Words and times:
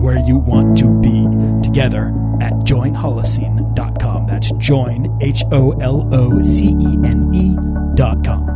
and 0.00 0.04
where 0.04 0.18
you 0.26 0.38
want 0.38 0.78
to 0.78 0.88
be 1.00 1.26
together 1.62 2.08
at 2.40 2.52
joinholocene.com. 2.64 4.26
That's 4.26 4.50
join, 4.52 5.18
H 5.22 5.42
O 5.52 5.72
L 5.80 6.08
O 6.12 6.40
C 6.42 6.68
E 6.68 6.98
N 7.04 7.30
E.com. 7.34 8.46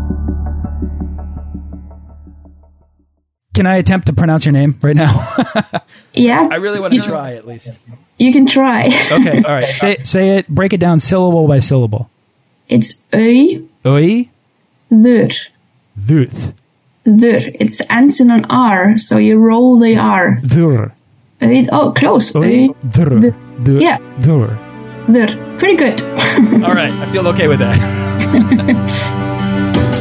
Can 3.55 3.67
I 3.67 3.77
attempt 3.77 4.07
to 4.07 4.13
pronounce 4.13 4.45
your 4.45 4.53
name 4.53 4.79
right 4.83 4.97
now? 4.97 5.37
Yeah. 6.17 6.47
I 6.49 6.57
really 6.57 6.79
want 6.79 6.95
to 6.95 7.01
try 7.01 7.33
at 7.33 7.45
least. 7.45 7.77
You 8.19 8.33
can 8.33 8.47
try. 8.47 8.87
Okay, 8.87 9.43
all 9.43 9.51
right. 9.51 9.65
Say 9.75 9.97
say 10.05 10.37
it. 10.37 10.47
Break 10.47 10.73
it 10.73 10.79
down 10.79 11.01
syllable 11.01 11.49
by 11.49 11.59
syllable. 11.59 12.09
It's 12.69 13.03
Øy, 13.13 13.67
Oi, 13.85 14.31
Ður, 14.93 15.33
dhuth, 15.99 16.55
Ður. 17.05 17.51
It's 17.59 17.83
ends 17.91 18.21
in 18.21 18.31
an 18.31 18.45
R, 18.45 18.97
so 18.97 19.19
you 19.19 19.39
roll 19.39 19.77
the 19.81 19.97
R. 19.97 20.37
dhur, 20.37 20.93
Uh, 21.43 21.47
Øy, 21.47 21.69
oh, 21.73 21.93
close. 21.93 22.35
oi, 22.35 22.45
Øy, 22.47 22.69
dhur, 22.95 23.09
Dur. 23.21 23.33
dhur, 23.65 23.81
Yeah. 23.81 23.99
dhur. 24.23 24.49
Ður. 25.09 25.29
Pretty 25.59 25.77
good. 25.77 26.01
All 26.65 26.75
right, 26.75 26.93
I 26.93 27.07
feel 27.13 27.27
okay 27.29 27.49
with 27.49 27.59
that. 27.59 27.77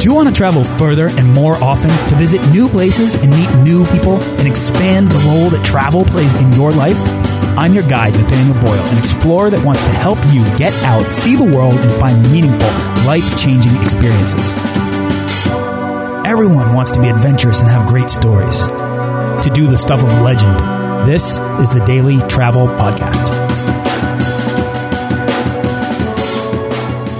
Do 0.00 0.10
you 0.10 0.14
want 0.14 0.28
to 0.28 0.34
travel 0.34 0.64
further 0.64 1.08
and 1.08 1.32
more 1.34 1.56
often 1.62 1.90
to 2.08 2.14
visit 2.16 2.40
new 2.52 2.68
places 2.68 3.14
and 3.14 3.30
meet 3.30 3.48
new 3.64 3.84
people 3.86 4.16
and 4.38 4.46
expand 4.46 5.08
the 5.10 5.18
role 5.28 5.48
that 5.50 5.64
travel 5.64 6.04
plays 6.04 6.32
in 6.34 6.52
your 6.52 6.72
life? 6.72 6.98
I'm 7.56 7.72
your 7.74 7.84
guide, 7.88 8.12
Nathaniel 8.14 8.60
Boyle, 8.60 8.84
an 8.92 8.98
explorer 8.98 9.48
that 9.50 9.64
wants 9.64 9.82
to 9.82 9.90
help 9.90 10.18
you 10.32 10.42
get 10.56 10.72
out, 10.84 11.12
see 11.12 11.36
the 11.36 11.44
world, 11.56 11.74
and 11.74 11.90
find 12.00 12.20
meaningful, 12.32 12.68
life 13.06 13.26
changing 13.38 13.74
experiences. 13.82 14.54
Everyone 16.26 16.74
wants 16.74 16.90
to 16.92 17.00
be 17.00 17.08
adventurous 17.08 17.60
and 17.60 17.70
have 17.70 17.86
great 17.86 18.10
stories. 18.10 18.66
To 19.44 19.50
do 19.52 19.66
the 19.66 19.76
stuff 19.76 20.02
of 20.02 20.20
legend, 20.20 20.58
this 21.04 21.38
is 21.60 21.68
the 21.70 21.82
Daily 21.84 22.18
Travel 22.28 22.66
Podcast. 22.66 23.43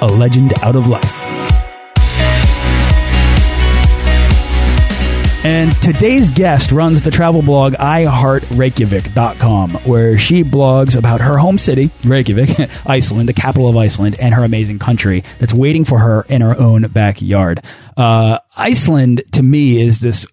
a 0.00 0.06
legend 0.06 0.52
out 0.62 0.76
of 0.76 0.86
life. 0.86 1.36
And 5.46 5.70
today's 5.80 6.28
guest 6.30 6.72
runs 6.72 7.02
the 7.02 7.12
travel 7.12 7.40
blog 7.40 7.74
iHeartReykjavik.com, 7.74 9.70
where 9.84 10.18
she 10.18 10.42
blogs 10.42 10.96
about 10.96 11.20
her 11.20 11.38
home 11.38 11.56
city, 11.56 11.90
Reykjavik, 12.04 12.68
Iceland, 12.86 13.28
the 13.28 13.32
capital 13.32 13.68
of 13.68 13.76
Iceland, 13.76 14.16
and 14.18 14.34
her 14.34 14.42
amazing 14.42 14.80
country 14.80 15.22
that's 15.38 15.54
waiting 15.54 15.84
for 15.84 16.00
her 16.00 16.26
in 16.28 16.40
her 16.40 16.58
own 16.58 16.88
backyard. 16.88 17.62
Uh, 17.96 18.38
Iceland 18.54 19.22
to 19.32 19.42
me 19.42 19.80
is 19.80 20.00
this 20.00 20.26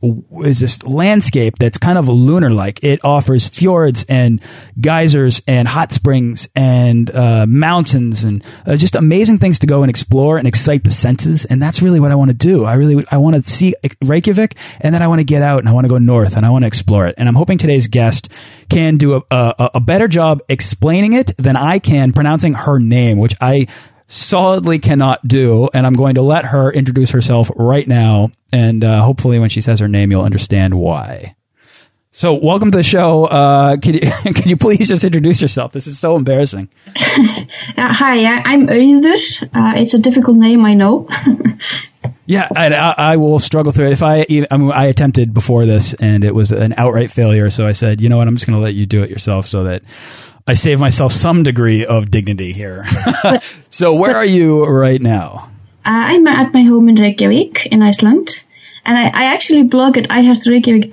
is 0.44 0.60
this 0.60 0.84
landscape 0.84 1.56
that's 1.58 1.78
kind 1.78 1.98
of 1.98 2.10
lunar 2.10 2.50
like. 2.50 2.84
It 2.84 3.04
offers 3.06 3.48
fjords 3.48 4.06
and 4.10 4.42
geysers 4.80 5.42
and 5.48 5.68
hot 5.68 5.94
springs 5.94 6.50
and 6.56 7.10
uh, 7.14 7.46
mountains 7.48 8.26
and 8.26 8.46
uh, 8.66 8.76
just 8.76 8.96
amazing 8.96 9.38
things 9.38 9.60
to 9.60 9.68
go 9.68 9.84
and 9.84 9.90
explore 9.90 10.38
and 10.38 10.48
excite 10.48 10.84
the 10.84 10.92
senses. 10.92 11.46
And 11.46 11.62
that's 11.62 11.82
really 11.82 12.00
what 12.00 12.12
I 12.12 12.16
want 12.16 12.32
to 12.32 12.36
do. 12.36 12.66
I 12.66 12.74
really 12.74 13.06
I 13.10 13.18
want 13.18 13.36
to 13.36 13.50
see 13.50 13.76
Reykjavik 14.04 14.56
and 14.82 14.94
then 14.94 15.02
I 15.02 15.08
want 15.08 15.20
to 15.20 15.26
get 15.26 15.42
out 15.42 15.60
and 15.60 15.70
I 15.70 15.72
want 15.72 15.86
to 15.86 15.90
go 15.90 15.98
north 15.98 16.36
and 16.36 16.46
I 16.46 16.50
want 16.50 16.64
to 16.64 16.68
explore 16.68 17.08
it. 17.08 17.16
And 17.18 17.30
I'm 17.30 17.36
hoping 17.36 17.58
today's 17.58 17.88
guest 17.88 18.30
can 18.70 18.98
do 18.98 19.16
a, 19.16 19.22
a, 19.32 19.72
a 19.76 19.80
better 19.80 20.08
job 20.08 20.42
explaining 20.50 21.14
it 21.14 21.32
than 21.38 21.56
I 21.56 21.80
can 21.80 22.12
pronouncing 22.12 22.54
her 22.54 22.80
name, 22.80 23.20
which 23.20 23.36
I 23.40 23.68
solidly 24.14 24.80
cannot 24.80 25.28
do. 25.28 25.70
And 25.74 25.86
I'm 25.86 25.94
going 25.94 26.16
to 26.16 26.22
let 26.22 26.46
her 26.46 26.72
introduce 26.72 27.12
herself 27.12 27.52
right 27.56 27.88
now. 27.88 28.30
And 28.52 28.84
uh, 28.84 29.02
hopefully, 29.02 29.40
when 29.40 29.50
she 29.50 29.62
says 29.62 29.80
her 29.80 29.88
name, 29.88 30.12
you'll 30.12 30.24
understand 30.24 30.76
why. 30.76 31.36
So, 32.16 32.36
welcome 32.36 32.70
to 32.70 32.78
the 32.78 32.84
show. 32.84 33.26
Uh, 33.26 33.78
can 33.78 33.96
you 33.96 34.00
can 34.34 34.48
you 34.48 34.56
please 34.56 34.88
just 34.88 35.04
introduce 35.04 35.42
yourself? 35.42 35.72
This 35.74 35.88
is 35.88 35.98
so 35.98 36.16
embarrassing. 36.16 36.70
Uh, 37.76 37.92
hi, 37.92 38.24
I'm 38.26 38.68
Auður. 38.68 39.44
Uh, 39.44 39.74
it's 39.80 39.94
a 39.94 40.00
difficult 40.00 40.38
name, 40.38 40.66
I 40.66 40.74
know. 40.74 41.08
Yeah, 42.26 42.48
I, 42.56 42.68
I 42.70 43.18
will 43.18 43.38
struggle 43.38 43.74
through 43.74 43.88
it. 43.88 43.92
If 43.92 44.02
I, 44.02 44.26
even, 44.30 44.48
I, 44.50 44.56
mean, 44.56 44.72
I 44.72 44.86
attempted 44.86 45.34
before 45.34 45.66
this, 45.66 45.94
and 45.96 46.24
it 46.24 46.34
was 46.34 46.54
an 46.54 46.74
outright 46.78 47.12
failure. 47.12 47.50
So 47.50 47.68
I 47.68 47.74
said, 47.74 48.00
you 48.00 48.08
know 48.08 48.18
what, 48.18 48.30
I'm 48.30 48.36
just 48.36 48.48
going 48.48 48.58
to 48.58 48.64
let 48.64 48.76
you 48.76 48.86
do 48.86 49.04
it 49.04 49.10
yourself, 49.10 49.46
so 49.46 49.66
that 49.66 49.84
I 50.46 50.56
save 50.56 50.80
myself 50.80 51.12
some 51.14 51.44
degree 51.44 51.86
of 51.86 52.12
dignity 52.12 52.52
here. 52.52 52.86
so, 53.70 53.94
where 53.96 54.16
are 54.16 54.26
you 54.26 54.66
right 54.66 55.02
now? 55.02 55.50
Uh, 55.86 56.12
I'm 56.12 56.28
at 56.28 56.54
my 56.54 56.64
home 56.64 56.90
in 56.90 56.96
Reykjavik, 56.96 57.66
in 57.68 57.82
Iceland. 57.82 58.44
And 58.86 58.98
I, 58.98 59.04
I 59.06 59.24
actually 59.34 59.64
blog 59.64 59.98
at 59.98 60.10
iheartreykjavik.net, 60.10 60.92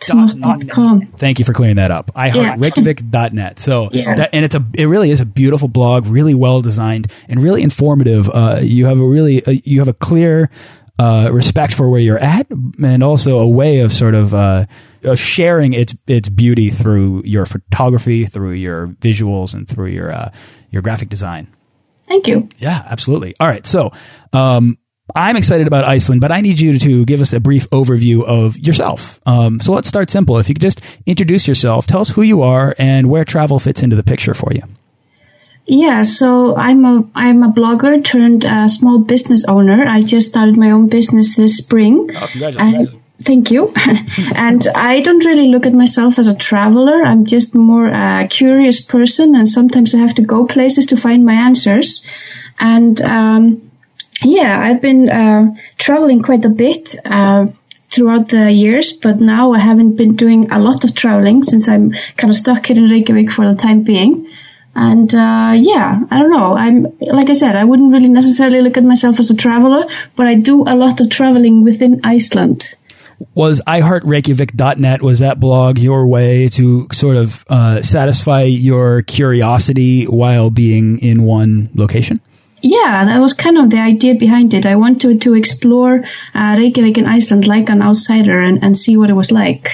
Dot 0.00 0.36
not 0.38 0.60
net. 0.60 0.68
.com. 0.70 1.06
Thank 1.18 1.38
you 1.38 1.44
for 1.44 1.52
clearing 1.52 1.76
that 1.76 1.90
up. 1.90 2.10
I 2.14 2.28
Yeah. 2.28 2.46
heart 2.48 2.60
Reykjavik.net. 2.60 3.58
So, 3.58 3.90
Yeah. 3.92 4.14
that, 4.14 4.30
and 4.32 4.44
it's 4.46 4.54
a, 4.54 4.64
it 4.74 4.86
really 4.86 5.10
is 5.10 5.20
a 5.20 5.26
beautiful 5.26 5.68
blog, 5.68 6.06
really 6.06 6.32
well 6.34 6.62
designed 6.62 7.12
and 7.28 7.42
really 7.42 7.62
informative. 7.62 8.30
Uh, 8.30 8.60
you 8.62 8.86
have 8.86 8.98
a 8.98 9.06
really, 9.06 9.44
uh, 9.44 9.52
you 9.64 9.80
have 9.80 9.88
a 9.88 9.92
clear, 9.92 10.48
uh, 11.02 11.30
respect 11.32 11.74
for 11.74 11.88
where 11.88 12.00
you're 12.00 12.18
at 12.18 12.46
and 12.50 13.02
also 13.02 13.38
a 13.38 13.48
way 13.48 13.80
of 13.80 13.92
sort 13.92 14.14
of, 14.14 14.34
uh, 14.34 14.66
of 15.02 15.18
sharing 15.18 15.72
its, 15.72 15.94
its 16.06 16.28
beauty 16.28 16.70
through 16.70 17.22
your 17.24 17.46
photography, 17.46 18.24
through 18.26 18.52
your 18.52 18.88
visuals 19.00 19.54
and 19.54 19.68
through 19.68 19.88
your, 19.88 20.12
uh, 20.12 20.30
your 20.70 20.82
graphic 20.82 21.08
design. 21.08 21.48
Thank 22.04 22.28
you. 22.28 22.48
Yeah, 22.58 22.82
absolutely. 22.86 23.34
All 23.40 23.48
right. 23.48 23.66
So, 23.66 23.90
um, 24.32 24.78
I'm 25.14 25.36
excited 25.36 25.66
about 25.66 25.86
Iceland, 25.86 26.20
but 26.20 26.30
I 26.30 26.40
need 26.40 26.60
you 26.60 26.78
to 26.78 27.04
give 27.04 27.20
us 27.20 27.32
a 27.32 27.40
brief 27.40 27.68
overview 27.70 28.24
of 28.24 28.56
yourself. 28.56 29.20
Um, 29.26 29.60
so 29.60 29.72
let's 29.72 29.88
start 29.88 30.10
simple. 30.10 30.38
If 30.38 30.48
you 30.48 30.54
could 30.54 30.62
just 30.62 30.80
introduce 31.06 31.46
yourself, 31.48 31.86
tell 31.86 32.00
us 32.00 32.08
who 32.08 32.22
you 32.22 32.42
are 32.42 32.74
and 32.78 33.10
where 33.10 33.24
travel 33.24 33.58
fits 33.58 33.82
into 33.82 33.96
the 33.96 34.04
picture 34.04 34.34
for 34.34 34.52
you. 34.52 34.62
Yeah, 35.66 36.02
so 36.02 36.56
I'm 36.56 36.84
a 36.84 37.08
I'm 37.14 37.42
a 37.42 37.52
blogger 37.52 38.04
turned 38.04 38.44
uh, 38.44 38.66
small 38.66 38.98
business 38.98 39.44
owner. 39.46 39.86
I 39.86 40.02
just 40.02 40.28
started 40.28 40.56
my 40.56 40.70
own 40.70 40.88
business 40.88 41.36
this 41.36 41.56
spring. 41.58 42.10
Oh, 42.16 42.26
congratulations. 42.26 42.90
And 42.90 43.02
thank 43.24 43.50
you. 43.50 43.72
and 44.34 44.66
I 44.74 45.00
don't 45.00 45.24
really 45.24 45.48
look 45.48 45.64
at 45.64 45.72
myself 45.72 46.18
as 46.18 46.26
a 46.26 46.36
traveler. 46.36 47.02
I'm 47.04 47.24
just 47.24 47.54
more 47.54 47.86
a 47.86 48.26
curious 48.28 48.80
person, 48.80 49.36
and 49.36 49.48
sometimes 49.48 49.94
I 49.94 49.98
have 49.98 50.14
to 50.16 50.22
go 50.22 50.46
places 50.46 50.86
to 50.86 50.96
find 50.96 51.24
my 51.24 51.34
answers. 51.34 52.04
And 52.58 53.00
um, 53.02 53.70
yeah, 54.22 54.60
I've 54.60 54.82
been 54.82 55.08
uh, 55.08 55.54
traveling 55.78 56.22
quite 56.22 56.44
a 56.44 56.50
bit. 56.50 56.96
Uh, 57.04 57.46
throughout 57.92 58.28
the 58.28 58.50
years, 58.50 58.94
but 58.94 59.20
now 59.20 59.52
I 59.52 59.58
haven't 59.58 59.96
been 59.96 60.16
doing 60.16 60.50
a 60.50 60.58
lot 60.58 60.82
of 60.82 60.94
traveling 60.94 61.42
since 61.42 61.68
I'm 61.68 61.92
kind 62.16 62.30
of 62.30 62.36
stuck 62.36 62.64
here 62.64 62.78
in 62.78 62.88
Reykjavik 62.88 63.30
for 63.30 63.46
the 63.46 63.54
time 63.54 63.82
being. 63.82 64.26
And 64.74 65.14
uh, 65.14 65.52
yeah, 65.54 66.00
I 66.10 66.18
don't 66.18 66.30
know. 66.30 66.54
I'm 66.54 66.86
like 67.00 67.28
I 67.28 67.34
said, 67.34 67.56
I 67.56 67.64
wouldn't 67.64 67.92
really 67.92 68.08
necessarily 68.08 68.62
look 68.62 68.76
at 68.76 68.84
myself 68.84 69.20
as 69.20 69.30
a 69.30 69.36
traveler, 69.36 69.84
but 70.16 70.26
I 70.26 70.34
do 70.34 70.62
a 70.62 70.74
lot 70.74 71.00
of 71.00 71.10
traveling 71.10 71.62
within 71.62 72.00
Iceland. 72.04 72.74
Was 73.34 73.60
iHeartReykjavik.net, 73.66 75.02
was 75.02 75.20
that 75.20 75.38
blog 75.38 75.78
your 75.78 76.06
way 76.06 76.48
to 76.50 76.88
sort 76.90 77.16
of 77.16 77.44
uh, 77.48 77.80
satisfy 77.82 78.42
your 78.42 79.02
curiosity 79.02 80.04
while 80.04 80.50
being 80.50 80.98
in 80.98 81.22
one 81.22 81.70
location? 81.74 82.20
Yeah, 82.62 83.04
that 83.04 83.18
was 83.18 83.32
kind 83.32 83.58
of 83.58 83.70
the 83.70 83.78
idea 83.78 84.14
behind 84.14 84.54
it. 84.54 84.66
I 84.66 84.76
wanted 84.76 85.20
to 85.22 85.34
explore 85.34 86.04
uh, 86.34 86.54
Reykjavik 86.56 86.96
in 86.96 87.06
Iceland 87.06 87.46
like 87.46 87.68
an 87.68 87.82
outsider 87.82 88.40
and, 88.40 88.62
and 88.62 88.78
see 88.78 88.96
what 88.96 89.10
it 89.10 89.14
was 89.14 89.32
like. 89.32 89.70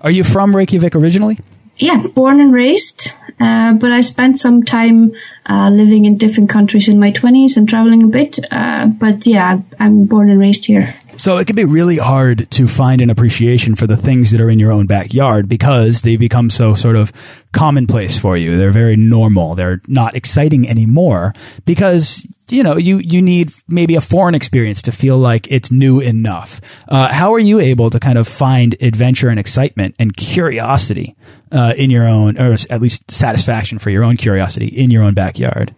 Are 0.00 0.10
you 0.10 0.24
from 0.24 0.56
Reykjavik 0.56 0.94
originally? 0.96 1.38
Yeah, 1.80 2.06
born 2.06 2.40
and 2.40 2.52
raised, 2.52 3.12
uh, 3.40 3.72
but 3.74 3.90
I 3.90 4.02
spent 4.02 4.38
some 4.38 4.62
time 4.62 5.12
uh, 5.46 5.70
living 5.70 6.04
in 6.04 6.18
different 6.18 6.50
countries 6.50 6.88
in 6.88 7.00
my 7.00 7.10
20s 7.10 7.56
and 7.56 7.68
traveling 7.68 8.02
a 8.02 8.08
bit. 8.08 8.38
Uh, 8.50 8.86
but 8.86 9.26
yeah, 9.26 9.60
I'm 9.78 10.04
born 10.04 10.30
and 10.30 10.38
raised 10.38 10.66
here. 10.66 10.94
So 11.20 11.36
it 11.36 11.46
can 11.46 11.54
be 11.54 11.66
really 11.66 11.98
hard 11.98 12.50
to 12.52 12.66
find 12.66 13.02
an 13.02 13.10
appreciation 13.10 13.74
for 13.74 13.86
the 13.86 13.98
things 13.98 14.30
that 14.30 14.40
are 14.40 14.48
in 14.48 14.58
your 14.58 14.72
own 14.72 14.86
backyard 14.86 15.50
because 15.50 16.00
they 16.00 16.16
become 16.16 16.48
so 16.48 16.72
sort 16.72 16.96
of 16.96 17.12
commonplace 17.52 18.16
for 18.16 18.38
you. 18.38 18.56
They're 18.56 18.70
very 18.70 18.96
normal. 18.96 19.54
They're 19.54 19.82
not 19.86 20.14
exciting 20.14 20.66
anymore 20.66 21.34
because 21.66 22.26
you 22.48 22.62
know 22.62 22.78
you 22.78 23.00
you 23.04 23.20
need 23.20 23.52
maybe 23.68 23.96
a 23.96 24.00
foreign 24.00 24.34
experience 24.34 24.80
to 24.80 24.92
feel 24.92 25.18
like 25.18 25.46
it's 25.50 25.70
new 25.70 26.00
enough. 26.00 26.58
Uh, 26.88 27.12
how 27.12 27.34
are 27.34 27.38
you 27.38 27.60
able 27.60 27.90
to 27.90 28.00
kind 28.00 28.16
of 28.16 28.26
find 28.26 28.74
adventure 28.80 29.28
and 29.28 29.38
excitement 29.38 29.96
and 29.98 30.16
curiosity 30.16 31.16
uh, 31.52 31.74
in 31.76 31.90
your 31.90 32.08
own, 32.08 32.40
or 32.40 32.56
at 32.70 32.80
least 32.80 33.10
satisfaction 33.10 33.78
for 33.78 33.90
your 33.90 34.04
own 34.04 34.16
curiosity 34.16 34.68
in 34.68 34.90
your 34.90 35.02
own 35.02 35.12
backyard? 35.12 35.74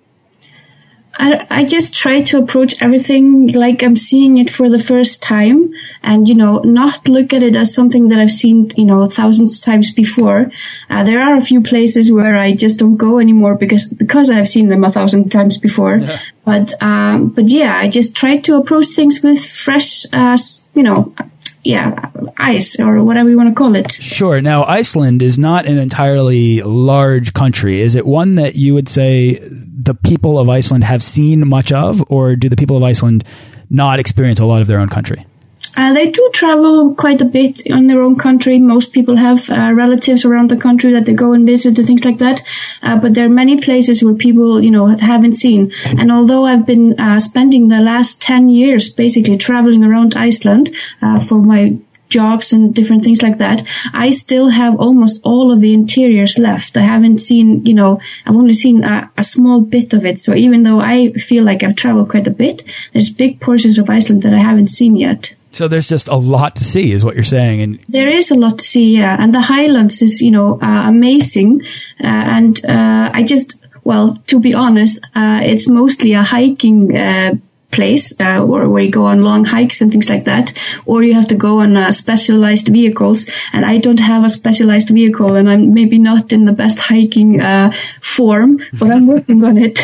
I, 1.15 1.47
I 1.51 1.65
just 1.65 1.95
try 1.95 2.23
to 2.23 2.39
approach 2.39 2.81
everything 2.81 3.49
like 3.49 3.83
I'm 3.83 3.97
seeing 3.97 4.39
it 4.39 4.51
for 4.51 4.71
the 4.71 4.79
first 4.79 5.23
time 5.23 5.73
and, 6.03 6.27
you 6.27 6.35
know, 6.35 6.59
not 6.61 7.07
look 7.07 7.33
at 7.35 7.43
it 7.43 7.55
as 7.55 7.75
something 7.75 8.09
that 8.09 8.19
I've 8.19 8.31
seen, 8.31 8.71
you 8.77 8.87
know, 8.87 9.09
thousands 9.09 9.59
of 9.59 9.65
times 9.65 9.93
before. 9.93 10.51
Uh, 10.89 11.05
there 11.05 11.21
are 11.21 11.37
a 11.37 11.43
few 11.43 11.61
places 11.61 12.11
where 12.11 12.37
I 12.37 12.55
just 12.55 12.79
don't 12.79 12.97
go 12.97 13.19
anymore 13.19 13.57
because, 13.57 13.93
because 13.93 14.31
I've 14.31 14.49
seen 14.49 14.69
them 14.69 14.85
a 14.85 14.93
thousand 14.93 15.31
times 15.31 15.59
before. 15.59 15.99
Yeah. 15.99 16.21
But, 16.45 16.73
um, 16.83 17.29
but 17.29 17.51
yeah, 17.51 17.77
I 17.77 17.89
just 17.89 18.17
try 18.17 18.39
to 18.39 18.57
approach 18.57 18.87
things 18.97 19.23
with 19.23 19.45
fresh, 19.45 20.07
uh, 20.13 20.39
you 20.75 20.83
know, 20.83 21.15
yeah, 21.63 22.11
ice 22.39 22.81
or 22.81 23.05
whatever 23.05 23.29
you 23.29 23.37
want 23.37 23.49
to 23.51 23.55
call 23.55 23.77
it. 23.77 23.93
Sure. 23.93 24.41
Now, 24.41 24.65
Iceland 24.65 25.23
is 25.23 25.39
not 25.39 25.67
an 25.67 25.79
entirely 25.79 26.61
large 26.63 27.35
country. 27.35 27.81
Is 27.81 27.95
it 27.95 28.05
one 28.05 28.35
that 28.37 28.57
you 28.57 28.75
would 28.75 28.89
say 28.89 29.41
the 29.85 29.95
people 29.95 30.39
of 30.39 30.49
Iceland 30.49 30.85
have 30.85 31.03
seen 31.03 31.49
much 31.49 31.73
of, 31.73 32.03
or 32.09 32.37
do 32.37 32.49
the 32.49 32.57
people 32.57 32.77
of 32.77 32.83
Iceland 32.83 33.25
not 33.71 33.99
experience 33.99 34.39
a 34.39 34.45
lot 34.45 34.61
of 34.61 34.69
their 34.69 34.79
own 34.79 34.89
country? 34.89 35.27
Uh, 35.75 35.93
they 35.95 36.11
do 36.11 36.31
travel 36.35 36.95
quite 36.95 37.21
a 37.23 37.25
bit 37.25 37.61
in 37.61 37.87
their 37.87 38.03
own 38.03 38.17
country. 38.17 38.59
Most 38.59 38.93
people 38.93 39.17
have 39.17 39.49
uh, 39.49 39.73
relatives 39.73 40.25
around 40.25 40.51
the 40.51 40.57
country 40.57 40.93
that 40.93 41.07
they 41.07 41.15
go 41.15 41.33
and 41.33 41.47
visit 41.47 41.79
and 41.79 41.87
things 41.87 42.05
like 42.05 42.19
that. 42.19 42.43
Uh, 42.83 42.99
but 42.99 43.15
there 43.15 43.25
are 43.25 43.31
many 43.31 43.59
places 43.61 44.03
where 44.03 44.15
people, 44.15 44.61
you 44.63 44.71
know, 44.71 44.87
haven't 44.99 45.33
seen. 45.33 45.73
And 45.87 46.13
although 46.13 46.45
I've 46.45 46.67
been 46.67 47.01
uh, 47.01 47.21
spending 47.21 47.69
the 47.69 47.81
last 47.81 48.21
10 48.21 48.51
years 48.51 48.91
basically 48.91 49.39
traveling 49.39 49.83
around 49.83 50.15
Iceland 50.15 50.75
uh, 51.01 51.21
for 51.21 51.39
my 51.39 51.79
jobs 52.13 52.53
and 52.53 52.75
different 52.75 53.03
things 53.05 53.23
like 53.23 53.39
that, 53.39 53.63
I 53.93 54.11
still 54.11 54.51
have 54.51 54.75
almost 54.79 55.21
all 55.25 55.53
of 55.53 55.61
the 55.61 55.75
interiors 55.75 56.39
left. 56.39 56.77
I 56.77 56.83
haven't 56.83 57.21
seen, 57.21 57.65
you 57.65 57.75
know, 57.75 58.01
I've 58.27 58.37
only 58.37 58.53
seen 58.53 58.85
a, 58.85 59.11
a, 59.17 59.23
small 59.23 59.63
bit 59.63 59.95
of 59.95 60.05
it. 60.05 60.21
So 60.21 60.35
even 60.35 60.63
though 60.63 60.81
I 60.81 61.13
feel 61.13 61.45
like 61.45 61.63
I've 61.63 61.77
traveled 61.77 62.11
quite 62.11 62.27
a 62.27 62.39
bit, 62.45 62.63
there's 62.93 63.11
big 63.11 63.41
portions 63.41 63.79
of 63.79 63.89
Iceland 63.89 64.23
that 64.23 64.35
I 64.35 64.43
haven't 64.51 64.69
seen 64.69 64.95
yet. 64.97 65.35
So 65.53 65.69
there's 65.69 65.89
just 65.89 66.09
a 66.09 66.17
lot 66.17 66.57
to 66.57 66.65
see, 66.65 66.93
is 66.93 67.05
what 67.05 67.15
you're 67.15 67.25
saying, 67.25 67.61
and 67.61 67.79
there 67.89 68.09
is 68.09 68.31
a 68.31 68.35
lot 68.35 68.59
to 68.59 68.65
see. 68.65 68.97
Yeah, 68.97 69.17
and 69.21 69.35
the 69.35 69.43
Highlands 69.43 70.01
is, 70.01 70.23
you 70.23 70.31
know, 70.31 70.59
uh, 70.63 70.89
amazing, 70.89 71.61
uh, 72.03 72.25
and 72.37 72.65
uh, 72.65 73.11
I 73.13 73.23
just, 73.23 73.63
well, 73.85 74.17
to 74.29 74.41
be 74.41 74.55
honest, 74.55 74.99
uh, 75.15 75.41
it's 75.43 75.69
mostly 75.69 76.15
a 76.15 76.23
hiking 76.23 76.97
uh, 76.97 77.35
place 77.73 78.21
uh, 78.21 78.45
or 78.45 78.69
where 78.69 78.83
you 78.83 78.91
go 78.91 79.07
on 79.07 79.25
long 79.25 79.45
hikes 79.45 79.81
and 79.81 79.91
things 79.91 80.09
like 80.09 80.25
that, 80.25 80.53
or 80.87 81.03
you 81.03 81.15
have 81.15 81.27
to 81.29 81.35
go 81.35 81.61
on 81.61 81.77
uh, 81.77 81.91
specialized 81.91 82.69
vehicles. 82.69 83.29
And 83.53 83.65
I 83.65 83.79
don't 83.79 84.01
have 84.01 84.25
a 84.25 84.29
specialized 84.29 84.91
vehicle, 84.91 85.35
and 85.35 85.51
I'm 85.51 85.75
maybe 85.75 85.99
not 85.99 86.33
in 86.33 86.45
the 86.45 86.53
best 86.53 86.79
hiking 86.79 87.41
uh, 87.41 87.73
form, 88.01 88.61
but 88.79 88.91
I'm 88.91 89.07
working 89.07 89.43
on 89.45 89.59
it. 89.59 89.79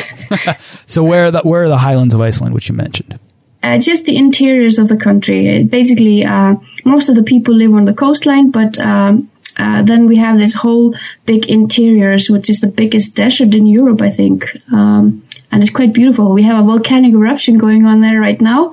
so 0.87 1.03
where 1.03 1.27
are 1.27 1.31
the 1.31 1.41
where 1.41 1.65
are 1.65 1.69
the 1.69 1.79
Highlands 1.79 2.15
of 2.15 2.21
Iceland, 2.21 2.55
which 2.55 2.69
you 2.69 2.75
mentioned? 2.77 3.19
uh, 3.63 3.79
just 3.79 4.05
the 4.05 4.17
interiors 4.17 4.79
of 4.79 4.89
the 4.89 4.97
country. 4.97 5.65
basically, 5.65 6.25
uh, 6.25 6.55
most 6.85 7.09
of 7.09 7.17
the 7.17 7.23
people 7.23 7.55
live 7.55 7.75
on 7.75 7.85
the 7.85 7.95
coastline, 7.95 8.51
but 8.51 8.79
um, 8.79 9.31
uh, 9.59 9.83
then 9.83 10.07
we 10.07 10.17
have 10.17 10.39
this 10.39 10.55
whole 10.55 10.95
big 11.27 11.47
interiors, 11.49 12.31
which 12.31 12.49
is 12.49 12.61
the 12.61 12.69
biggest 12.69 13.17
desert 13.17 13.55
in 13.55 13.67
Europe, 13.67 14.01
I 14.01 14.11
think. 14.11 14.57
Um, 14.73 15.25
and 15.51 15.63
it's 15.63 15.73
quite 15.73 15.93
beautiful. 15.93 16.33
We 16.33 16.43
have 16.45 16.63
a 16.63 16.67
volcanic 16.67 17.13
eruption 17.13 17.59
going 17.59 17.87
on 17.87 18.01
there 18.01 18.21
right 18.21 18.41
now. 18.41 18.73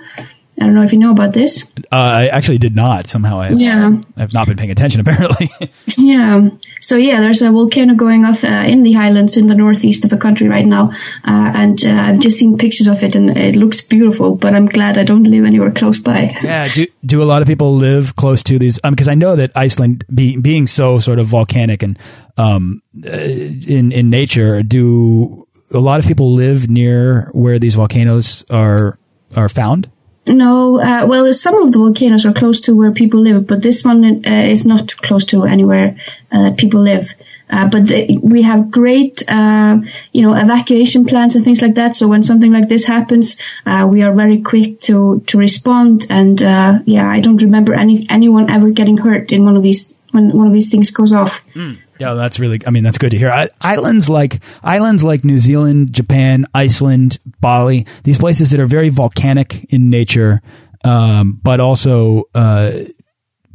I 0.60 0.64
don't 0.64 0.74
know 0.74 0.84
if 0.84 0.94
you 0.94 1.00
know 1.00 1.12
about 1.12 1.34
this. 1.34 1.70
Uh, 1.92 1.96
I 1.96 2.28
actually 2.28 2.60
did 2.60 2.76
not. 2.76 3.08
Somehow 3.08 3.40
I 3.40 3.50
have, 3.50 3.60
yeah. 3.60 3.92
I've 4.16 4.34
not 4.34 4.48
been 4.48 4.56
paying 4.56 4.72
attention, 4.72 5.02
apparently. 5.06 5.52
yeah. 5.98 6.48
So, 6.80 6.96
yeah, 6.96 7.20
there's 7.20 7.42
a 7.42 7.52
volcano 7.52 7.94
going 7.94 8.24
off 8.24 8.44
uh, 8.44 8.64
in 8.66 8.84
the 8.84 8.94
highlands 8.94 9.36
in 9.36 9.48
the 9.48 9.56
northeast 9.56 10.06
of 10.06 10.12
the 10.12 10.18
country 10.18 10.48
right 10.48 10.66
now. 10.66 10.92
Uh, 11.26 11.52
and 11.54 11.86
uh, 11.86 11.92
I've 11.92 12.20
just 12.20 12.40
seen 12.40 12.58
pictures 12.58 12.88
of 12.88 13.04
it 13.04 13.16
and 13.16 13.36
it 13.36 13.58
looks 13.58 13.82
beautiful, 13.82 14.36
but 14.36 14.54
I'm 14.54 14.68
glad 14.68 14.98
I 14.98 15.04
don't 15.04 15.24
live 15.24 15.44
anywhere 15.44 15.72
close 15.72 16.00
by. 16.00 16.36
Yeah. 16.46 16.68
Do, 16.68 16.86
do 17.04 17.24
a 17.24 17.26
lot 17.26 17.42
of 17.42 17.48
people 17.48 17.76
live 17.76 18.16
close 18.16 18.44
to 18.44 18.60
these? 18.60 18.80
Because 18.80 19.08
um, 19.08 19.12
I 19.12 19.16
know 19.16 19.36
that 19.36 19.52
Iceland, 19.56 20.06
be, 20.14 20.38
being 20.38 20.68
so 20.68 21.00
sort 21.00 21.18
of 21.18 21.26
volcanic 21.26 21.82
and 21.82 21.98
um, 22.38 22.84
uh, 23.04 23.10
in, 23.10 23.92
in 23.92 24.10
nature, 24.12 24.62
do 24.62 25.45
a 25.76 25.80
lot 25.80 26.00
of 26.00 26.08
people 26.08 26.34
live 26.34 26.70
near 26.70 27.30
where 27.34 27.60
these 27.60 27.76
volcanoes 27.76 28.44
are 28.50 28.98
are 29.36 29.50
found? 29.50 29.90
No, 30.28 30.82
uh, 30.82 31.06
well, 31.06 31.32
some 31.34 31.56
of 31.62 31.72
the 31.72 31.78
volcanoes 31.78 32.26
are 32.26 32.34
close 32.34 32.60
to 32.62 32.76
where 32.76 32.92
people 32.92 33.20
live, 33.20 33.46
but 33.46 33.62
this 33.62 33.84
one 33.84 34.04
uh, 34.26 34.30
is 34.30 34.66
not 34.66 34.98
close 34.98 35.24
to 35.26 35.44
anywhere 35.44 35.96
uh, 36.32 36.52
people 36.58 36.82
live. 36.82 37.14
Uh, 37.48 37.68
but 37.68 37.86
the, 37.86 38.18
we 38.24 38.42
have 38.42 38.72
great, 38.72 39.22
uh, 39.30 39.78
you 40.14 40.24
know, 40.24 40.34
evacuation 40.34 41.06
plans 41.06 41.36
and 41.36 41.46
things 41.46 41.62
like 41.62 41.76
that. 41.76 41.96
So 41.96 42.08
when 42.08 42.24
something 42.24 42.52
like 42.52 42.70
this 42.70 42.86
happens, 42.86 43.38
uh, 43.68 43.88
we 43.88 44.02
are 44.02 44.16
very 44.16 44.42
quick 44.42 44.80
to 44.82 45.22
to 45.28 45.38
respond. 45.38 46.08
And 46.10 46.42
yeah, 46.88 47.08
I 47.08 47.20
don't 47.20 47.42
remember 47.44 47.76
any 47.76 48.08
anyone 48.10 48.50
ever 48.50 48.72
getting 48.72 48.98
hurt 48.98 49.32
in 49.32 49.46
one 49.46 49.56
of 49.56 49.62
these 49.62 49.94
when 50.10 50.36
one 50.36 50.48
of 50.48 50.54
these 50.54 50.72
things 50.72 50.90
goes 50.90 51.14
off. 51.14 51.46
Mm. 51.54 51.78
Yeah, 52.00 52.14
that's 52.14 52.40
really. 52.40 52.60
I 52.68 52.72
mean, 52.72 52.84
that's 52.84 52.98
good 52.98 53.12
to 53.12 53.18
hear. 53.18 53.50
Islands 53.62 54.10
like 54.10 54.44
islands 54.64 55.04
like 55.04 55.24
New 55.24 55.40
Zealand, 55.40 55.94
Japan, 55.94 56.46
Iceland, 56.54 57.20
Bali. 57.40 57.86
These 58.04 58.18
places 58.18 58.52
that 58.52 58.60
are 58.60 58.66
very 58.66 58.90
volcanic 58.90 59.66
in 59.72 59.90
nature, 59.90 60.42
um, 60.84 61.40
but 61.42 61.60
also 61.60 62.26
uh, 62.36 62.84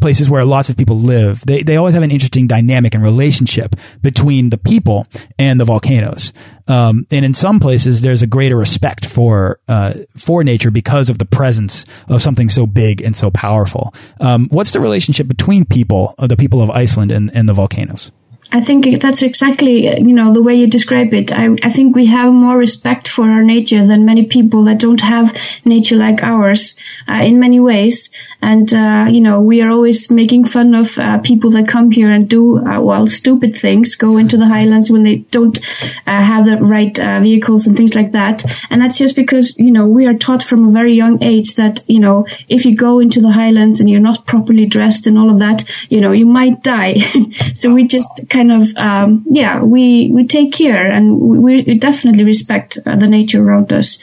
places 0.01 0.31
where 0.31 0.45
lots 0.45 0.69
of 0.69 0.77
people 0.77 0.99
live, 0.99 1.45
they, 1.47 1.63
they 1.63 1.77
always 1.77 1.95
have 1.95 2.03
an 2.03 2.11
interesting 2.11 2.47
dynamic 2.47 2.95
and 2.95 3.05
relationship 3.05 3.77
between 4.01 4.51
the 4.51 4.59
people 4.59 5.07
and 5.39 5.61
the 5.61 5.65
volcanoes. 5.65 6.33
Um, 6.67 7.07
and 7.11 7.25
in 7.25 7.35
some 7.35 7.61
places, 7.61 8.01
there's 8.01 8.23
a 8.23 8.27
greater 8.27 8.57
respect 8.57 9.05
for 9.05 9.59
uh, 9.69 9.94
for 10.17 10.44
nature 10.44 10.70
because 10.70 11.11
of 11.11 11.19
the 11.19 11.25
presence 11.25 11.85
of 12.09 12.23
something 12.23 12.49
so 12.49 12.67
big 12.67 13.03
and 13.03 13.17
so 13.17 13.31
powerful. 13.31 13.94
Um, 14.20 14.49
what's 14.51 14.70
the 14.70 14.81
relationship 14.81 15.29
between 15.29 15.65
people, 15.65 16.15
uh, 16.19 16.27
the 16.27 16.37
people 16.37 16.63
of 16.63 16.70
Iceland, 16.70 17.11
and, 17.11 17.31
and 17.35 17.49
the 17.49 17.55
volcanoes? 17.55 18.13
I 18.53 18.61
think 18.61 19.01
that's 19.01 19.23
exactly, 19.23 19.87
you 19.87 20.13
know, 20.13 20.33
the 20.33 20.43
way 20.43 20.55
you 20.55 20.67
describe 20.67 21.15
it. 21.15 21.31
I, 21.33 21.57
I 21.63 21.71
think 21.71 21.95
we 21.95 22.07
have 22.07 22.33
more 22.33 22.57
respect 22.57 23.07
for 23.07 23.25
our 23.25 23.43
nature 23.43 23.87
than 23.87 24.05
many 24.05 24.27
people 24.27 24.65
that 24.65 24.81
don't 24.81 25.01
have 25.01 25.37
nature 25.65 25.97
like 25.97 26.23
ours 26.23 26.77
uh, 27.09 27.23
in 27.23 27.39
many 27.39 27.61
ways. 27.61 28.13
And, 28.43 28.73
uh, 28.73 29.06
you 29.11 29.20
know, 29.20 29.41
we 29.41 29.61
are 29.61 29.70
always 29.70 30.11
making 30.11 30.47
fun 30.47 30.75
of 30.75 30.97
uh, 30.99 31.19
people 31.19 31.51
that 31.51 31.69
come 31.69 31.91
here 31.91 32.11
and 32.11 32.29
do, 32.29 32.59
uh, 32.59 32.81
well, 32.81 33.06
stupid 33.06 33.59
things, 33.59 33.94
go 33.94 34.17
into 34.17 34.37
the 34.37 34.47
highlands 34.47 34.91
when 34.91 35.03
they 35.03 35.17
don't 35.17 35.59
uh, 36.06 36.23
have 36.25 36.47
the 36.47 36.56
right 36.56 36.99
uh, 36.99 37.20
vehicles 37.20 37.67
and 37.67 37.77
things 37.77 37.94
like 37.94 38.13
that. 38.13 38.44
And 38.70 38.81
that's 38.81 38.99
just 38.99 39.15
because, 39.15 39.56
you 39.59 39.70
know, 39.70 39.87
we 39.87 40.06
are 40.06 40.15
taught 40.15 40.43
from 40.43 40.69
a 40.69 40.73
very 40.73 40.94
young 40.94 41.23
age 41.23 41.55
that, 41.56 41.85
you 41.87 42.01
know, 42.01 42.27
if 42.49 42.65
you 42.65 42.75
go 42.75 42.99
into 42.99 43.20
the 43.20 43.32
highlands 43.32 43.79
and 43.79 43.91
you're 43.91 44.01
not 44.01 44.27
properly 44.27 44.67
dressed 44.67 45.06
and 45.06 45.19
all 45.19 45.31
of 45.31 45.39
that, 45.41 45.65
you 45.91 46.01
know, 46.01 46.13
you 46.13 46.27
might 46.27 46.63
die. 46.63 46.99
so 47.55 47.73
we 47.75 47.87
just 47.87 48.29
kind 48.31 48.51
of, 48.51 48.75
um, 48.77 49.25
yeah, 49.31 49.63
we, 49.63 50.11
we 50.13 50.27
take 50.27 50.53
care 50.53 50.91
and 50.91 51.20
we, 51.20 51.63
we 51.63 51.79
definitely 51.79 52.25
respect 52.25 52.79
the 52.85 53.06
nature 53.06 53.43
around 53.43 53.73
us. 53.73 53.99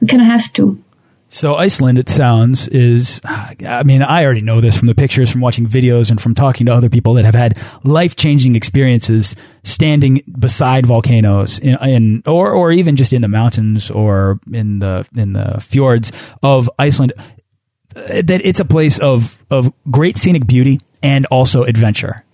We 0.00 0.06
kind 0.06 0.22
of 0.22 0.28
have 0.28 0.52
to. 0.54 0.82
So 1.30 1.56
Iceland, 1.56 1.98
it 1.98 2.08
sounds, 2.08 2.68
is, 2.68 3.20
I 3.24 3.82
mean, 3.84 4.02
I 4.02 4.24
already 4.24 4.40
know 4.40 4.62
this 4.62 4.76
from 4.76 4.88
the 4.88 4.94
pictures, 4.94 5.30
from 5.30 5.42
watching 5.42 5.66
videos, 5.66 6.10
and 6.10 6.18
from 6.18 6.34
talking 6.34 6.64
to 6.66 6.72
other 6.72 6.88
people 6.88 7.14
that 7.14 7.26
have 7.26 7.34
had 7.34 7.58
life-changing 7.84 8.56
experiences 8.56 9.36
standing 9.62 10.22
beside 10.38 10.86
volcanoes 10.86 11.58
in, 11.58 11.76
in, 11.86 12.22
or, 12.26 12.52
or 12.52 12.72
even 12.72 12.96
just 12.96 13.12
in 13.12 13.20
the 13.20 13.28
mountains 13.28 13.90
or 13.90 14.40
in 14.50 14.78
the, 14.78 15.06
in 15.14 15.34
the 15.34 15.60
fjords 15.60 16.12
of 16.42 16.70
Iceland. 16.78 17.12
That 17.92 18.40
it's 18.42 18.60
a 18.60 18.64
place 18.64 18.98
of, 18.98 19.36
of 19.50 19.70
great 19.90 20.16
scenic 20.16 20.46
beauty 20.46 20.80
and 21.02 21.26
also 21.26 21.64
adventure. 21.64 22.24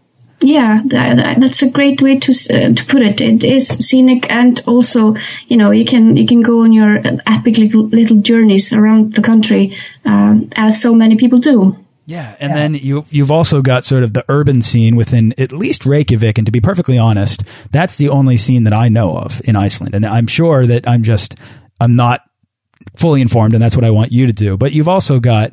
Yeah, 0.44 0.80
that, 0.84 1.40
that's 1.40 1.62
a 1.62 1.70
great 1.70 2.02
way 2.02 2.18
to 2.18 2.30
uh, 2.30 2.74
to 2.74 2.84
put 2.84 3.00
it. 3.00 3.22
It 3.22 3.42
is 3.42 3.66
scenic, 3.66 4.30
and 4.30 4.60
also, 4.66 5.14
you 5.48 5.56
know, 5.56 5.70
you 5.70 5.86
can 5.86 6.18
you 6.18 6.26
can 6.26 6.42
go 6.42 6.64
on 6.64 6.72
your 6.74 7.00
epic 7.26 7.56
little, 7.56 7.86
little 7.86 8.18
journeys 8.18 8.70
around 8.70 9.14
the 9.14 9.22
country, 9.22 9.74
uh, 10.04 10.36
as 10.54 10.82
so 10.82 10.94
many 10.94 11.16
people 11.16 11.38
do. 11.38 11.74
Yeah, 12.04 12.36
and 12.38 12.50
yeah. 12.50 12.56
then 12.56 12.74
you 12.74 13.06
you've 13.08 13.30
also 13.30 13.62
got 13.62 13.86
sort 13.86 14.02
of 14.02 14.12
the 14.12 14.22
urban 14.28 14.60
scene 14.60 14.96
within 14.96 15.32
at 15.38 15.50
least 15.50 15.86
Reykjavik, 15.86 16.36
and 16.36 16.44
to 16.44 16.52
be 16.52 16.60
perfectly 16.60 16.98
honest, 16.98 17.42
that's 17.70 17.96
the 17.96 18.10
only 18.10 18.36
scene 18.36 18.64
that 18.64 18.74
I 18.74 18.90
know 18.90 19.16
of 19.16 19.40
in 19.46 19.56
Iceland, 19.56 19.94
and 19.94 20.04
I'm 20.04 20.26
sure 20.26 20.66
that 20.66 20.86
I'm 20.86 21.04
just 21.04 21.36
I'm 21.80 21.96
not 21.96 22.20
fully 22.96 23.22
informed, 23.22 23.54
and 23.54 23.62
that's 23.62 23.76
what 23.76 23.84
I 23.84 23.90
want 23.90 24.12
you 24.12 24.26
to 24.26 24.34
do. 24.34 24.58
But 24.58 24.72
you've 24.72 24.90
also 24.90 25.20
got 25.20 25.52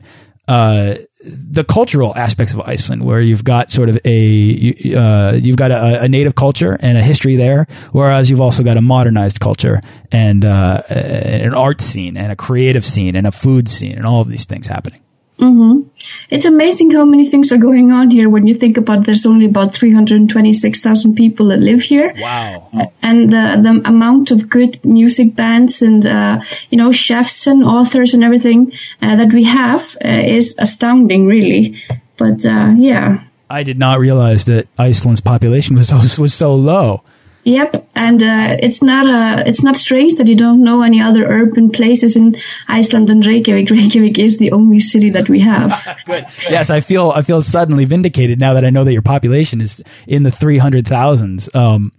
uh, 0.49 0.95
the 1.23 1.63
cultural 1.63 2.15
aspects 2.15 2.53
of 2.53 2.61
Iceland, 2.61 3.05
where 3.05 3.21
you've 3.21 3.43
got 3.43 3.71
sort 3.71 3.89
of 3.89 3.99
a 4.05 4.95
uh, 4.95 5.33
you've 5.33 5.55
got 5.55 5.71
a, 5.71 6.03
a, 6.03 6.09
native 6.09 6.35
culture 6.35 6.77
and 6.79 6.97
a 6.97 7.01
history 7.01 7.35
there, 7.35 7.67
whereas 7.91 8.29
you've 8.29 8.41
also 8.41 8.63
got 8.63 8.77
a 8.77 8.81
modernized 8.81 9.39
culture 9.39 9.81
and 10.11 10.43
uh, 10.43 10.81
an 10.89 11.53
art 11.53 11.81
scene 11.81 12.17
and 12.17 12.31
a 12.31 12.35
creative 12.35 12.85
scene 12.85 13.15
and 13.15 13.27
a 13.27 13.31
food 13.31 13.69
scene 13.69 13.93
and 13.93 14.05
all 14.05 14.21
of 14.21 14.29
these 14.29 14.45
things 14.45 14.67
happening. 14.67 15.00
Mm-hmm. 15.41 15.89
It's 16.29 16.45
amazing 16.45 16.91
how 16.91 17.03
many 17.03 17.27
things 17.27 17.51
are 17.51 17.57
going 17.57 17.91
on 17.91 18.11
here 18.11 18.29
when 18.29 18.45
you 18.45 18.53
think 18.53 18.77
about 18.77 19.05
there's 19.05 19.25
only 19.25 19.47
about 19.47 19.73
326,000 19.73 21.15
people 21.15 21.47
that 21.47 21.59
live 21.59 21.81
here. 21.81 22.13
Wow. 22.19 22.69
And 23.01 23.31
the, 23.33 23.59
the 23.61 23.81
amount 23.85 24.29
of 24.29 24.47
good 24.47 24.79
music 24.85 25.35
bands 25.35 25.81
and, 25.81 26.05
uh, 26.05 26.41
you 26.69 26.77
know, 26.77 26.91
chefs 26.91 27.47
and 27.47 27.63
authors 27.63 28.13
and 28.13 28.23
everything 28.23 28.71
uh, 29.01 29.15
that 29.15 29.33
we 29.33 29.43
have 29.45 29.97
uh, 30.05 30.09
is 30.09 30.55
astounding, 30.59 31.25
really. 31.25 31.83
But, 32.17 32.45
uh, 32.45 32.73
yeah. 32.77 33.23
I 33.49 33.63
did 33.63 33.79
not 33.79 33.99
realize 33.99 34.45
that 34.45 34.67
Iceland's 34.77 35.21
population 35.21 35.75
was 35.75 35.89
so, 35.89 36.21
was 36.21 36.33
so 36.35 36.53
low. 36.53 37.03
Yep, 37.43 37.89
and 37.95 38.21
uh, 38.21 38.57
it's 38.59 38.83
not 38.83 39.07
a 39.07 39.47
it's 39.47 39.63
not 39.63 39.75
strange 39.75 40.15
that 40.15 40.27
you 40.27 40.35
don't 40.35 40.63
know 40.63 40.83
any 40.83 41.01
other 41.01 41.25
urban 41.25 41.71
places 41.71 42.15
in 42.15 42.37
Iceland 42.67 43.09
than 43.09 43.21
Reykjavik. 43.21 43.69
Reykjavik 43.71 44.19
is 44.19 44.37
the 44.37 44.51
only 44.51 44.79
city 44.79 45.09
that 45.09 45.27
we 45.27 45.39
have. 45.39 45.97
Good. 46.05 46.25
Yes, 46.49 46.69
I 46.69 46.81
feel 46.81 47.11
I 47.11 47.23
feel 47.23 47.41
suddenly 47.41 47.85
vindicated 47.85 48.39
now 48.39 48.53
that 48.53 48.63
I 48.63 48.69
know 48.69 48.83
that 48.83 48.93
your 48.93 49.01
population 49.01 49.59
is 49.59 49.83
in 50.05 50.23
the 50.23 50.31
three 50.31 50.59
hundred 50.59 50.87
thousands. 50.87 51.53
Um, 51.55 51.91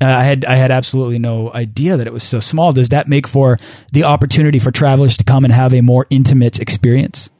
I 0.00 0.24
had 0.24 0.44
I 0.44 0.56
had 0.56 0.70
absolutely 0.70 1.18
no 1.18 1.52
idea 1.52 1.96
that 1.96 2.06
it 2.06 2.12
was 2.12 2.24
so 2.24 2.40
small. 2.40 2.72
Does 2.72 2.88
that 2.88 3.06
make 3.06 3.28
for 3.28 3.58
the 3.92 4.04
opportunity 4.04 4.58
for 4.58 4.70
travelers 4.70 5.16
to 5.18 5.24
come 5.24 5.44
and 5.44 5.52
have 5.52 5.72
a 5.72 5.82
more 5.82 6.06
intimate 6.10 6.58
experience? 6.58 7.30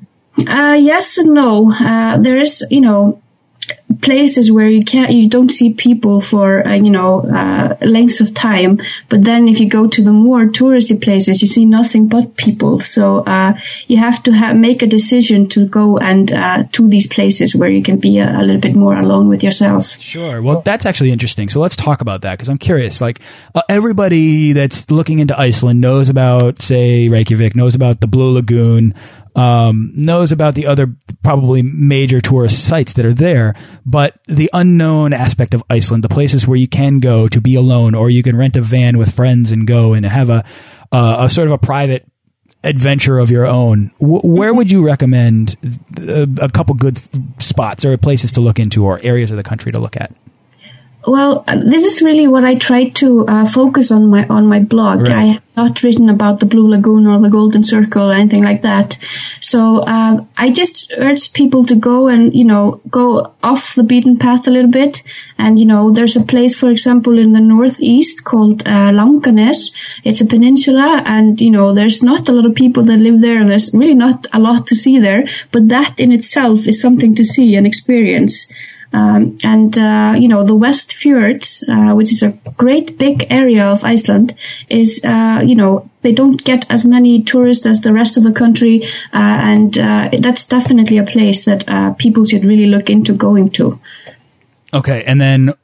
Uh, 0.46 0.78
yes 0.80 1.18
and 1.18 1.34
no. 1.34 1.72
Uh, 1.72 2.18
there 2.18 2.38
is, 2.38 2.64
you 2.70 2.80
know, 2.80 3.20
places 4.02 4.50
where 4.50 4.68
you 4.68 4.84
can't 4.84 5.12
you 5.12 5.28
don't 5.28 5.50
see 5.50 5.72
people 5.74 6.20
for 6.20 6.66
uh, 6.66 6.74
you 6.74 6.90
know 6.90 7.20
uh, 7.20 7.76
lengths 7.82 8.20
of 8.20 8.34
time. 8.34 8.80
But 9.08 9.24
then 9.24 9.48
if 9.48 9.60
you 9.60 9.68
go 9.68 9.86
to 9.88 10.02
the 10.02 10.12
more 10.12 10.46
touristy 10.46 11.00
places 11.00 11.42
you 11.42 11.48
see 11.48 11.64
nothing 11.64 12.08
but 12.08 12.36
people. 12.36 12.80
So 12.80 13.20
uh, 13.20 13.58
you 13.86 13.96
have 13.98 14.22
to 14.24 14.32
ha- 14.32 14.54
make 14.54 14.82
a 14.82 14.86
decision 14.86 15.48
to 15.50 15.66
go 15.66 15.98
and 15.98 16.32
uh, 16.32 16.64
to 16.72 16.88
these 16.88 17.06
places 17.06 17.54
where 17.54 17.70
you 17.70 17.82
can 17.82 17.98
be 17.98 18.18
a, 18.18 18.40
a, 18.40 18.42
little 18.42 18.60
bit 18.60 18.74
more 18.74 18.96
alone 18.96 19.28
with 19.28 19.42
yourself. 19.42 19.98
Sure. 20.00 20.42
Well 20.42 20.62
that's 20.62 20.86
actually 20.86 21.10
interesting. 21.10 21.48
So 21.48 21.60
let's 21.60 21.76
talk 21.76 22.00
about 22.00 22.22
that 22.22 22.32
because 22.32 22.48
i'm 22.48 22.58
curious 22.58 23.00
like 23.00 23.20
uh, 23.54 23.62
everybody 23.68 24.52
that's 24.52 24.90
looking 24.90 25.18
into 25.18 25.38
iceland 25.38 25.80
knows 25.80 26.08
about 26.08 26.60
say 26.60 27.08
reykjavik 27.08 27.54
knows 27.56 27.74
about 27.74 28.00
the 28.00 28.06
blue 28.06 28.32
lagoon 28.32 28.94
um, 29.36 29.92
knows 29.94 30.32
about 30.32 30.54
the 30.54 30.66
other 30.66 30.94
probably 31.22 31.62
major 31.62 32.20
tourist 32.20 32.64
sites 32.64 32.94
that 32.94 33.06
are 33.06 33.14
there, 33.14 33.54
but 33.90 34.18
the 34.28 34.48
unknown 34.52 35.12
aspect 35.12 35.52
of 35.52 35.64
Iceland, 35.68 36.04
the 36.04 36.08
places 36.08 36.46
where 36.46 36.56
you 36.56 36.68
can 36.68 37.00
go 37.00 37.26
to 37.26 37.40
be 37.40 37.56
alone, 37.56 37.96
or 37.96 38.08
you 38.08 38.22
can 38.22 38.36
rent 38.36 38.56
a 38.56 38.60
van 38.60 38.98
with 38.98 39.12
friends 39.12 39.50
and 39.50 39.66
go 39.66 39.94
and 39.94 40.06
have 40.06 40.30
a 40.30 40.44
uh, 40.92 41.16
a 41.20 41.28
sort 41.28 41.46
of 41.46 41.52
a 41.52 41.58
private 41.58 42.06
adventure 42.62 43.18
of 43.18 43.30
your 43.30 43.46
own. 43.46 43.90
W 44.00 44.20
where 44.20 44.54
would 44.54 44.70
you 44.70 44.84
recommend 44.84 45.56
a, 45.98 46.22
a 46.40 46.48
couple 46.48 46.74
good 46.76 46.98
spots 47.42 47.84
or 47.84 47.96
places 47.96 48.32
to 48.32 48.40
look 48.40 48.60
into, 48.60 48.84
or 48.84 49.00
areas 49.02 49.32
of 49.32 49.36
the 49.36 49.42
country 49.42 49.72
to 49.72 49.80
look 49.80 49.96
at? 49.96 50.14
Well, 51.06 51.44
uh, 51.48 51.56
this 51.64 51.84
is 51.86 52.02
really 52.02 52.28
what 52.28 52.44
I 52.44 52.56
try 52.56 52.90
to 52.90 53.26
uh, 53.26 53.46
focus 53.46 53.90
on 53.90 54.10
my 54.10 54.26
on 54.28 54.46
my 54.46 54.60
blog. 54.60 55.02
Right. 55.02 55.12
I 55.12 55.24
have 55.24 55.42
not 55.56 55.82
written 55.82 56.10
about 56.10 56.40
the 56.40 56.46
Blue 56.46 56.68
Lagoon 56.68 57.06
or 57.06 57.18
the 57.18 57.30
Golden 57.30 57.64
Circle 57.64 58.10
or 58.10 58.12
anything 58.12 58.44
like 58.44 58.60
that. 58.62 58.98
So 59.40 59.78
uh, 59.78 60.22
I 60.36 60.50
just 60.50 60.92
urge 60.98 61.32
people 61.32 61.64
to 61.64 61.74
go 61.74 62.08
and 62.08 62.34
you 62.34 62.44
know 62.44 62.82
go 62.90 63.32
off 63.42 63.74
the 63.74 63.82
beaten 63.82 64.18
path 64.18 64.46
a 64.46 64.50
little 64.50 64.70
bit. 64.70 65.02
And 65.38 65.58
you 65.58 65.64
know, 65.64 65.90
there's 65.90 66.16
a 66.16 66.22
place, 66.22 66.54
for 66.54 66.68
example, 66.68 67.18
in 67.18 67.32
the 67.32 67.40
northeast 67.40 68.24
called 68.24 68.62
uh. 68.66 68.92
It's 70.04 70.20
a 70.20 70.26
peninsula, 70.26 71.02
and 71.06 71.40
you 71.40 71.50
know, 71.50 71.72
there's 71.72 72.02
not 72.02 72.28
a 72.28 72.32
lot 72.32 72.44
of 72.44 72.54
people 72.54 72.82
that 72.84 73.00
live 73.00 73.22
there, 73.22 73.40
and 73.40 73.50
there's 73.50 73.72
really 73.72 73.94
not 73.94 74.26
a 74.34 74.38
lot 74.38 74.66
to 74.66 74.76
see 74.76 74.98
there. 74.98 75.24
But 75.50 75.68
that 75.68 75.98
in 75.98 76.12
itself 76.12 76.68
is 76.68 76.78
something 76.78 77.14
to 77.14 77.24
see 77.24 77.56
and 77.56 77.66
experience. 77.66 78.52
Um, 78.92 79.38
and 79.44 79.76
uh, 79.78 80.14
you 80.18 80.28
know 80.28 80.44
the 80.44 80.54
West 80.54 80.94
Fjords, 80.94 81.64
uh, 81.68 81.94
which 81.94 82.12
is 82.12 82.22
a 82.22 82.32
great 82.56 82.98
big 82.98 83.26
area 83.30 83.64
of 83.64 83.84
Iceland, 83.84 84.34
is 84.68 85.00
uh, 85.04 85.42
you 85.44 85.54
know 85.54 85.88
they 86.02 86.12
don't 86.12 86.42
get 86.42 86.66
as 86.70 86.84
many 86.84 87.22
tourists 87.22 87.66
as 87.66 87.82
the 87.82 87.92
rest 87.92 88.16
of 88.16 88.24
the 88.24 88.32
country, 88.32 88.84
uh, 89.12 89.38
and 89.52 89.78
uh, 89.78 90.10
that's 90.20 90.46
definitely 90.46 90.98
a 90.98 91.04
place 91.04 91.44
that 91.44 91.68
uh, 91.68 91.92
people 91.94 92.24
should 92.24 92.44
really 92.44 92.66
look 92.66 92.90
into 92.90 93.14
going 93.14 93.50
to. 93.50 93.78
Okay, 94.72 95.04
and 95.04 95.20
then 95.20 95.54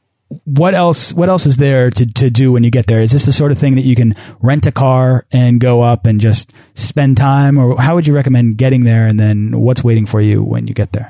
what 0.43 0.73
else 0.73 1.13
what 1.13 1.29
else 1.29 1.45
is 1.45 1.57
there 1.57 1.89
to, 1.89 2.05
to 2.05 2.29
do 2.29 2.51
when 2.51 2.63
you 2.63 2.69
get 2.71 2.87
there 2.87 3.01
is 3.01 3.11
this 3.11 3.25
the 3.25 3.31
sort 3.31 3.51
of 3.51 3.57
thing 3.57 3.75
that 3.75 3.85
you 3.85 3.95
can 3.95 4.13
rent 4.41 4.65
a 4.65 4.71
car 4.71 5.25
and 5.31 5.61
go 5.61 5.81
up 5.81 6.05
and 6.05 6.19
just 6.19 6.53
spend 6.75 7.15
time 7.15 7.57
or 7.57 7.79
how 7.79 7.95
would 7.95 8.05
you 8.05 8.13
recommend 8.13 8.57
getting 8.57 8.83
there 8.83 9.07
and 9.07 9.17
then 9.17 9.57
what's 9.57 9.83
waiting 9.83 10.05
for 10.05 10.19
you 10.19 10.43
when 10.43 10.67
you 10.67 10.73
get 10.73 10.91
there 10.91 11.09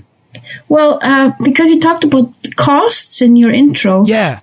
well, 0.68 1.00
uh, 1.02 1.32
because 1.44 1.70
you 1.70 1.80
talked 1.80 2.04
about 2.04 2.34
costs 2.56 3.22
in 3.22 3.36
your 3.36 3.52
intro. 3.52 4.06
Yeah. 4.06 4.40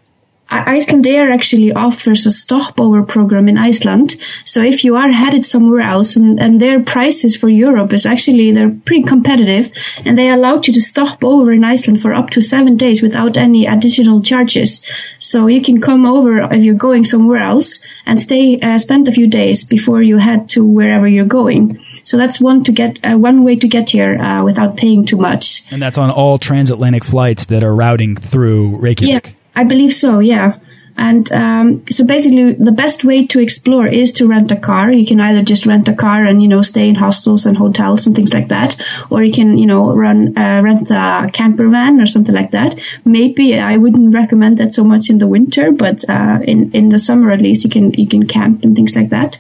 Icelandair 0.51 1.33
actually 1.33 1.73
offers 1.73 2.27
a 2.27 2.31
stopover 2.31 3.03
program 3.03 3.49
in 3.49 3.59
Iceland. 3.59 4.17
So 4.45 4.63
if 4.63 4.85
you 4.85 4.95
are 4.95 5.11
headed 5.11 5.47
somewhere 5.47 5.81
else 5.81 6.17
and, 6.17 6.39
and 6.39 6.61
their 6.61 6.83
prices 6.83 7.35
for 7.35 7.49
Europe 7.49 7.93
is 7.93 8.07
actually, 8.07 8.53
they're 8.53 8.77
pretty 8.85 9.03
competitive 9.03 9.73
and 10.05 10.19
they 10.19 10.29
allow 10.29 10.57
you 10.57 10.73
to 10.73 10.81
stop 10.81 11.25
over 11.25 11.51
in 11.51 11.65
Iceland 11.65 12.03
for 12.03 12.13
up 12.13 12.31
to 12.31 12.41
seven 12.41 12.77
days 12.77 13.03
without 13.03 13.37
any 13.37 13.67
additional 13.67 14.23
charges. 14.23 14.85
So 15.19 15.47
you 15.47 15.63
can 15.63 15.81
come 15.81 16.05
over 16.07 16.43
if 16.53 16.63
you're 16.63 16.75
going 16.75 17.05
somewhere 17.05 17.43
else 17.43 17.81
and 18.07 18.21
stay, 18.21 18.61
uh, 18.61 18.79
spend 18.79 19.09
a 19.09 19.13
few 19.13 19.27
days 19.27 19.65
before 19.65 20.03
you 20.03 20.19
head 20.19 20.49
to 20.51 20.65
wherever 20.65 21.09
you're 21.09 21.25
going. 21.25 21.81
So 22.03 22.19
that's 22.19 22.41
one 22.41 22.63
to 22.65 22.73
get, 22.73 22.99
uh, 23.03 23.17
one 23.17 23.45
way 23.45 23.57
to 23.57 23.67
get 23.67 23.91
here, 23.91 24.17
uh, 24.17 24.45
without 24.45 24.77
paying 24.77 25.07
too 25.07 25.17
much. 25.17 25.65
And 25.73 25.81
that's 25.81 25.97
on 25.97 26.11
all 26.11 26.37
transatlantic 26.37 27.03
flights 27.03 27.47
that 27.47 27.65
are 27.65 27.75
routing 27.75 28.15
through 28.15 28.77
Reykjavik. 28.77 29.27
Yeah. 29.27 29.33
I 29.55 29.65
believe 29.65 29.95
so, 29.95 30.19
yeah. 30.19 30.59
And 30.97 31.31
um, 31.33 31.85
so 31.91 32.05
basically, 32.05 32.53
the 32.53 32.71
best 32.71 33.05
way 33.05 33.27
to 33.27 33.41
explore 33.41 33.89
is 33.89 34.13
to 34.13 34.29
rent 34.29 34.53
a 34.53 34.57
car. 34.57 34.93
You 34.93 35.05
can 35.05 35.21
either 35.21 35.43
just 35.43 35.67
rent 35.67 35.89
a 35.89 35.95
car 35.95 36.25
and 36.25 36.41
you 36.41 36.47
know 36.47 36.63
stay 36.63 36.89
in 36.89 36.95
hostels 36.95 37.47
and 37.47 37.57
hotels 37.57 38.07
and 38.07 38.15
things 38.15 38.33
like 38.33 38.49
that, 38.49 38.81
or 39.11 39.25
you 39.25 39.33
can 39.33 39.59
you 39.59 39.67
know 39.67 39.93
run 39.93 40.39
uh, 40.39 40.63
rent 40.63 40.91
a 40.93 41.31
camper 41.33 41.69
van 41.69 42.01
or 42.01 42.07
something 42.07 42.35
like 42.35 42.53
that. 42.53 42.79
Maybe 43.05 43.59
I 43.59 43.77
wouldn't 43.77 44.15
recommend 44.15 44.59
that 44.59 44.73
so 44.73 44.85
much 44.85 45.11
in 45.11 45.19
the 45.19 45.27
winter, 45.27 45.73
but 45.73 46.09
uh, 46.09 46.39
in 46.45 46.71
in 46.71 46.91
the 46.91 47.01
summer 47.01 47.33
at 47.33 47.41
least 47.41 47.65
you 47.65 47.71
can 47.71 47.93
you 47.95 48.07
can 48.07 48.29
camp 48.29 48.63
and 48.63 48.77
things 48.77 48.95
like 48.95 49.09
that. 49.09 49.39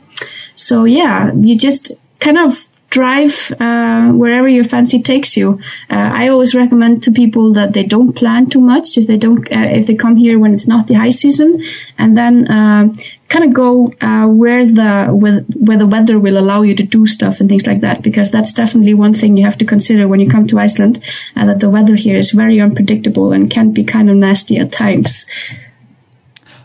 So 0.56 0.84
yeah, 0.84 1.32
you 1.34 1.56
just 1.56 1.92
kind 2.18 2.38
of 2.38 2.66
drive 2.94 3.34
uh, 3.58 4.12
wherever 4.12 4.48
your 4.48 4.62
fancy 4.74 5.02
takes 5.02 5.36
you. 5.36 5.58
Uh, 5.90 6.10
I 6.20 6.28
always 6.28 6.54
recommend 6.54 7.02
to 7.02 7.10
people 7.10 7.52
that 7.54 7.72
they 7.72 7.84
don't 7.94 8.12
plan 8.12 8.48
too 8.48 8.60
much 8.60 8.96
if 8.96 9.08
they 9.08 9.18
don't 9.24 9.40
uh, 9.50 9.68
if 9.78 9.86
they 9.88 9.96
come 10.04 10.16
here 10.16 10.38
when 10.38 10.54
it's 10.54 10.68
not 10.68 10.86
the 10.86 10.94
high 10.94 11.14
season, 11.22 11.50
and 11.98 12.16
then 12.16 12.34
um, 12.50 12.96
kind 13.28 13.44
of 13.44 13.52
go 13.52 13.92
uh, 14.00 14.26
where 14.28 14.64
the 14.80 15.10
where, 15.22 15.40
where 15.66 15.78
the 15.82 15.90
weather 15.94 16.20
will 16.20 16.38
allow 16.38 16.62
you 16.62 16.74
to 16.76 16.84
do 16.84 17.04
stuff 17.04 17.40
and 17.40 17.48
things 17.48 17.66
like 17.66 17.80
that. 17.80 18.02
Because 18.02 18.30
that's 18.30 18.52
definitely 18.52 18.94
one 18.94 19.14
thing 19.14 19.36
you 19.36 19.44
have 19.44 19.58
to 19.58 19.66
consider 19.74 20.06
when 20.06 20.20
you 20.20 20.30
come 20.30 20.46
to 20.46 20.58
Iceland, 20.58 21.02
uh, 21.34 21.46
that 21.46 21.58
the 21.58 21.70
weather 21.70 21.96
here 21.96 22.16
is 22.16 22.30
very 22.30 22.60
unpredictable 22.60 23.32
and 23.32 23.50
can 23.50 23.72
be 23.72 23.82
kind 23.82 24.08
of 24.08 24.16
nasty 24.16 24.56
at 24.58 24.70
times. 24.70 25.26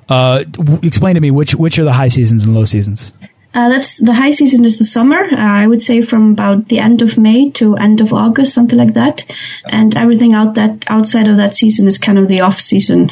Uh, 0.07 0.43
explain 0.83 1.15
to 1.15 1.21
me 1.21 1.31
which 1.31 1.55
which 1.55 1.79
are 1.79 1.86
the 1.86 1.93
high 1.93 2.07
seasons 2.09 2.45
and 2.45 2.53
low 2.53 2.65
seasons. 2.65 3.13
Uh, 3.53 3.68
that's 3.68 3.98
the 3.98 4.13
high 4.13 4.32
season 4.32 4.63
is 4.63 4.77
the 4.77 4.86
summer. 4.86 5.22
Uh, 5.32 5.36
I 5.36 5.65
would 5.65 5.82
say 5.82 6.01
from 6.01 6.32
about 6.34 6.68
the 6.68 6.79
end 6.79 7.01
of 7.01 7.18
May 7.18 7.50
to 7.51 7.75
end 7.77 8.00
of 8.00 8.13
August, 8.13 8.53
something 8.53 8.77
like 8.77 8.94
that. 8.94 9.24
And 9.70 9.98
everything 9.98 10.34
out 10.34 10.53
that 10.53 10.84
outside 10.88 11.27
of 11.27 11.38
that 11.38 11.56
season 11.56 11.88
is 11.88 11.98
kind 11.98 12.20
of 12.20 12.27
the 12.27 12.41
off 12.41 12.60
season. 12.60 13.12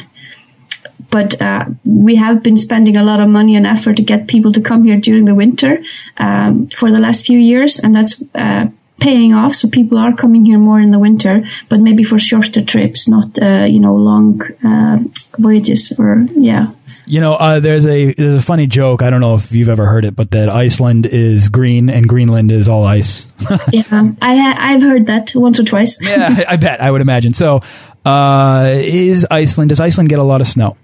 But 1.10 1.40
uh, 1.40 1.64
we 1.84 2.16
have 2.16 2.42
been 2.42 2.56
spending 2.56 2.96
a 2.96 3.02
lot 3.02 3.18
of 3.18 3.28
money 3.28 3.56
and 3.56 3.66
effort 3.66 3.96
to 3.96 4.02
get 4.02 4.28
people 4.28 4.52
to 4.52 4.60
come 4.60 4.84
here 4.84 4.98
during 5.00 5.24
the 5.24 5.34
winter 5.34 5.82
um, 6.18 6.68
for 6.68 6.92
the 6.92 7.00
last 7.00 7.24
few 7.24 7.38
years, 7.38 7.78
and 7.78 7.96
that's 7.96 8.22
uh, 8.34 8.66
paying 9.00 9.32
off. 9.32 9.54
So 9.54 9.68
people 9.68 9.96
are 9.96 10.14
coming 10.14 10.44
here 10.44 10.58
more 10.58 10.80
in 10.80 10.90
the 10.90 10.98
winter, 10.98 11.48
but 11.70 11.80
maybe 11.80 12.04
for 12.04 12.18
shorter 12.18 12.62
trips, 12.62 13.08
not 13.08 13.38
uh, 13.40 13.64
you 13.64 13.80
know 13.80 13.94
long 13.94 14.42
uh, 14.62 14.98
voyages 15.38 15.92
or 15.98 16.26
yeah 16.36 16.72
You 17.08 17.20
know, 17.20 17.34
uh, 17.34 17.60
there's 17.60 17.86
a 17.86 18.12
there's 18.12 18.36
a 18.36 18.42
funny 18.42 18.66
joke. 18.66 19.02
I 19.02 19.10
don't 19.10 19.20
know 19.20 19.34
if 19.34 19.50
you've 19.50 19.70
ever 19.70 19.86
heard 19.86 20.04
it, 20.04 20.14
but 20.14 20.30
that 20.32 20.48
Iceland 20.48 21.06
is 21.06 21.48
green 21.48 21.88
and 21.88 22.06
Greenland 22.06 22.52
is 22.52 22.68
all 22.68 22.84
ice. 22.84 23.26
yeah, 23.72 24.12
I 24.20 24.74
I've 24.74 24.82
heard 24.82 25.06
that 25.06 25.34
once 25.34 25.58
or 25.58 25.64
twice. 25.64 25.98
yeah, 26.02 26.44
I 26.46 26.56
bet. 26.56 26.82
I 26.82 26.90
would 26.90 27.00
imagine. 27.00 27.32
So, 27.32 27.62
uh, 28.04 28.72
is 28.74 29.26
Iceland? 29.30 29.70
Does 29.70 29.80
Iceland 29.80 30.10
get 30.10 30.18
a 30.18 30.24
lot 30.24 30.40
of 30.40 30.46
snow? 30.46 30.76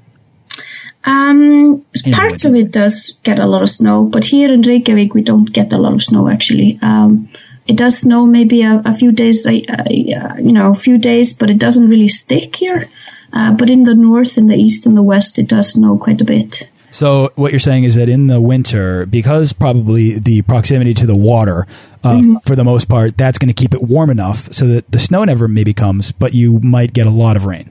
Um, 1.04 1.84
parts 2.12 2.46
of 2.46 2.54
it 2.54 2.70
does 2.70 3.18
get 3.22 3.38
a 3.38 3.46
lot 3.46 3.60
of 3.60 3.68
snow, 3.68 4.04
but 4.04 4.24
here 4.24 4.52
in 4.52 4.62
Reykjavik 4.62 5.12
we 5.12 5.22
don't 5.22 5.52
get 5.52 5.72
a 5.72 5.78
lot 5.78 5.92
of 5.92 6.02
snow 6.02 6.30
actually. 6.30 6.78
Um, 6.80 7.28
it 7.66 7.76
does 7.76 7.98
snow 7.98 8.26
maybe 8.26 8.62
a, 8.62 8.82
a 8.84 8.94
few 8.94 9.12
days, 9.12 9.46
uh, 9.46 9.52
you 9.88 10.52
know, 10.52 10.72
a 10.72 10.74
few 10.74 10.98
days, 10.98 11.32
but 11.32 11.50
it 11.50 11.58
doesn't 11.58 11.88
really 11.88 12.08
stick 12.08 12.56
here. 12.56 12.88
Uh, 13.34 13.52
but 13.52 13.68
in 13.68 13.82
the 13.82 13.94
north, 13.94 14.38
in 14.38 14.46
the 14.46 14.54
east, 14.54 14.86
and 14.86 14.96
the 14.96 15.02
west, 15.02 15.38
it 15.38 15.48
does 15.48 15.72
snow 15.72 15.98
quite 15.98 16.20
a 16.20 16.24
bit. 16.24 16.68
So 16.90 17.32
what 17.34 17.50
you're 17.50 17.58
saying 17.58 17.82
is 17.82 17.96
that 17.96 18.08
in 18.08 18.28
the 18.28 18.40
winter, 18.40 19.04
because 19.06 19.52
probably 19.52 20.16
the 20.20 20.42
proximity 20.42 20.94
to 20.94 21.06
the 21.06 21.16
water, 21.16 21.66
uh, 22.04 22.14
mm 22.14 22.20
-hmm. 22.20 22.42
for 22.46 22.54
the 22.54 22.62
most 22.62 22.86
part, 22.86 23.18
that's 23.18 23.38
going 23.38 23.52
to 23.52 23.60
keep 23.60 23.74
it 23.74 23.88
warm 23.88 24.10
enough 24.10 24.48
so 24.52 24.66
that 24.66 24.84
the 24.90 24.98
snow 24.98 25.24
never 25.24 25.48
maybe 25.48 25.72
comes, 25.72 26.12
but 26.12 26.32
you 26.32 26.60
might 26.62 26.92
get 26.94 27.06
a 27.06 27.10
lot 27.10 27.36
of 27.36 27.44
rain. 27.44 27.66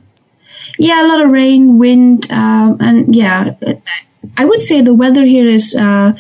Yeah, 0.78 1.02
a 1.02 1.08
lot 1.08 1.26
of 1.26 1.32
rain, 1.32 1.80
wind, 1.80 2.30
um, 2.32 2.76
and 2.80 3.16
yeah, 3.16 3.56
I 4.38 4.46
would 4.46 4.62
say 4.62 4.84
the 4.84 4.96
weather 4.96 5.26
here 5.26 5.54
is. 5.54 5.74
Uh, 5.76 6.12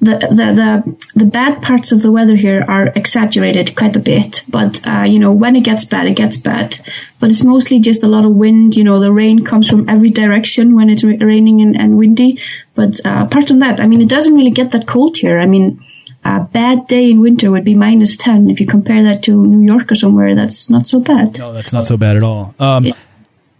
the, 0.00 0.18
the, 0.30 0.36
the, 0.54 1.20
the 1.20 1.24
bad 1.24 1.60
parts 1.60 1.90
of 1.90 2.02
the 2.02 2.12
weather 2.12 2.36
here 2.36 2.64
are 2.68 2.86
exaggerated 2.94 3.74
quite 3.74 3.96
a 3.96 4.00
bit. 4.00 4.42
But, 4.48 4.86
uh, 4.86 5.02
you 5.02 5.18
know, 5.18 5.32
when 5.32 5.56
it 5.56 5.64
gets 5.64 5.84
bad, 5.84 6.06
it 6.06 6.14
gets 6.14 6.36
bad. 6.36 6.78
But 7.18 7.30
it's 7.30 7.44
mostly 7.44 7.80
just 7.80 8.04
a 8.04 8.08
lot 8.08 8.24
of 8.24 8.32
wind. 8.32 8.76
You 8.76 8.84
know, 8.84 9.00
the 9.00 9.12
rain 9.12 9.44
comes 9.44 9.68
from 9.68 9.88
every 9.88 10.10
direction 10.10 10.76
when 10.76 10.88
it's 10.88 11.02
raining 11.02 11.60
and, 11.60 11.76
and 11.76 11.96
windy. 11.96 12.40
But, 12.74 13.04
uh, 13.04 13.24
apart 13.26 13.48
from 13.48 13.58
that, 13.58 13.80
I 13.80 13.86
mean, 13.88 14.00
it 14.00 14.08
doesn't 14.08 14.34
really 14.34 14.52
get 14.52 14.70
that 14.70 14.86
cold 14.86 15.16
here. 15.16 15.40
I 15.40 15.46
mean, 15.46 15.84
a 16.24 16.40
bad 16.40 16.86
day 16.86 17.10
in 17.10 17.20
winter 17.20 17.50
would 17.50 17.64
be 17.64 17.74
minus 17.74 18.16
10. 18.16 18.50
If 18.50 18.60
you 18.60 18.66
compare 18.66 19.02
that 19.02 19.24
to 19.24 19.46
New 19.46 19.66
York 19.66 19.90
or 19.90 19.96
somewhere, 19.96 20.36
that's 20.36 20.70
not 20.70 20.86
so 20.86 21.00
bad. 21.00 21.38
No, 21.38 21.52
that's 21.52 21.72
not 21.72 21.84
so 21.84 21.96
bad 21.96 22.16
at 22.16 22.22
all. 22.22 22.54
Um, 22.60 22.84
yeah. 22.84 22.92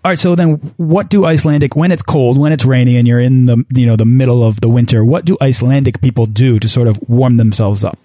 All 0.05 0.13
right, 0.13 0.19
so 0.19 0.35
then 0.35 0.55
what 0.77 1.11
do 1.11 1.27
Icelandic 1.27 1.75
when 1.75 1.91
it's 1.91 2.03
cold, 2.03 2.39
when 2.39 2.53
it's 2.53 2.65
rainy 2.65 2.97
and 2.97 3.07
you're 3.07 3.21
in 3.21 3.47
the 3.47 3.65
you 3.71 3.85
know 3.85 3.97
the 3.97 4.05
middle 4.05 4.45
of 4.45 4.61
the 4.61 4.69
winter, 4.69 5.05
what 5.05 5.25
do 5.25 5.37
Icelandic 5.43 6.01
people 6.01 6.25
do 6.27 6.59
to 6.61 6.69
sort 6.69 6.87
of 6.87 6.99
warm 7.09 7.35
themselves 7.35 7.83
up? 7.83 7.99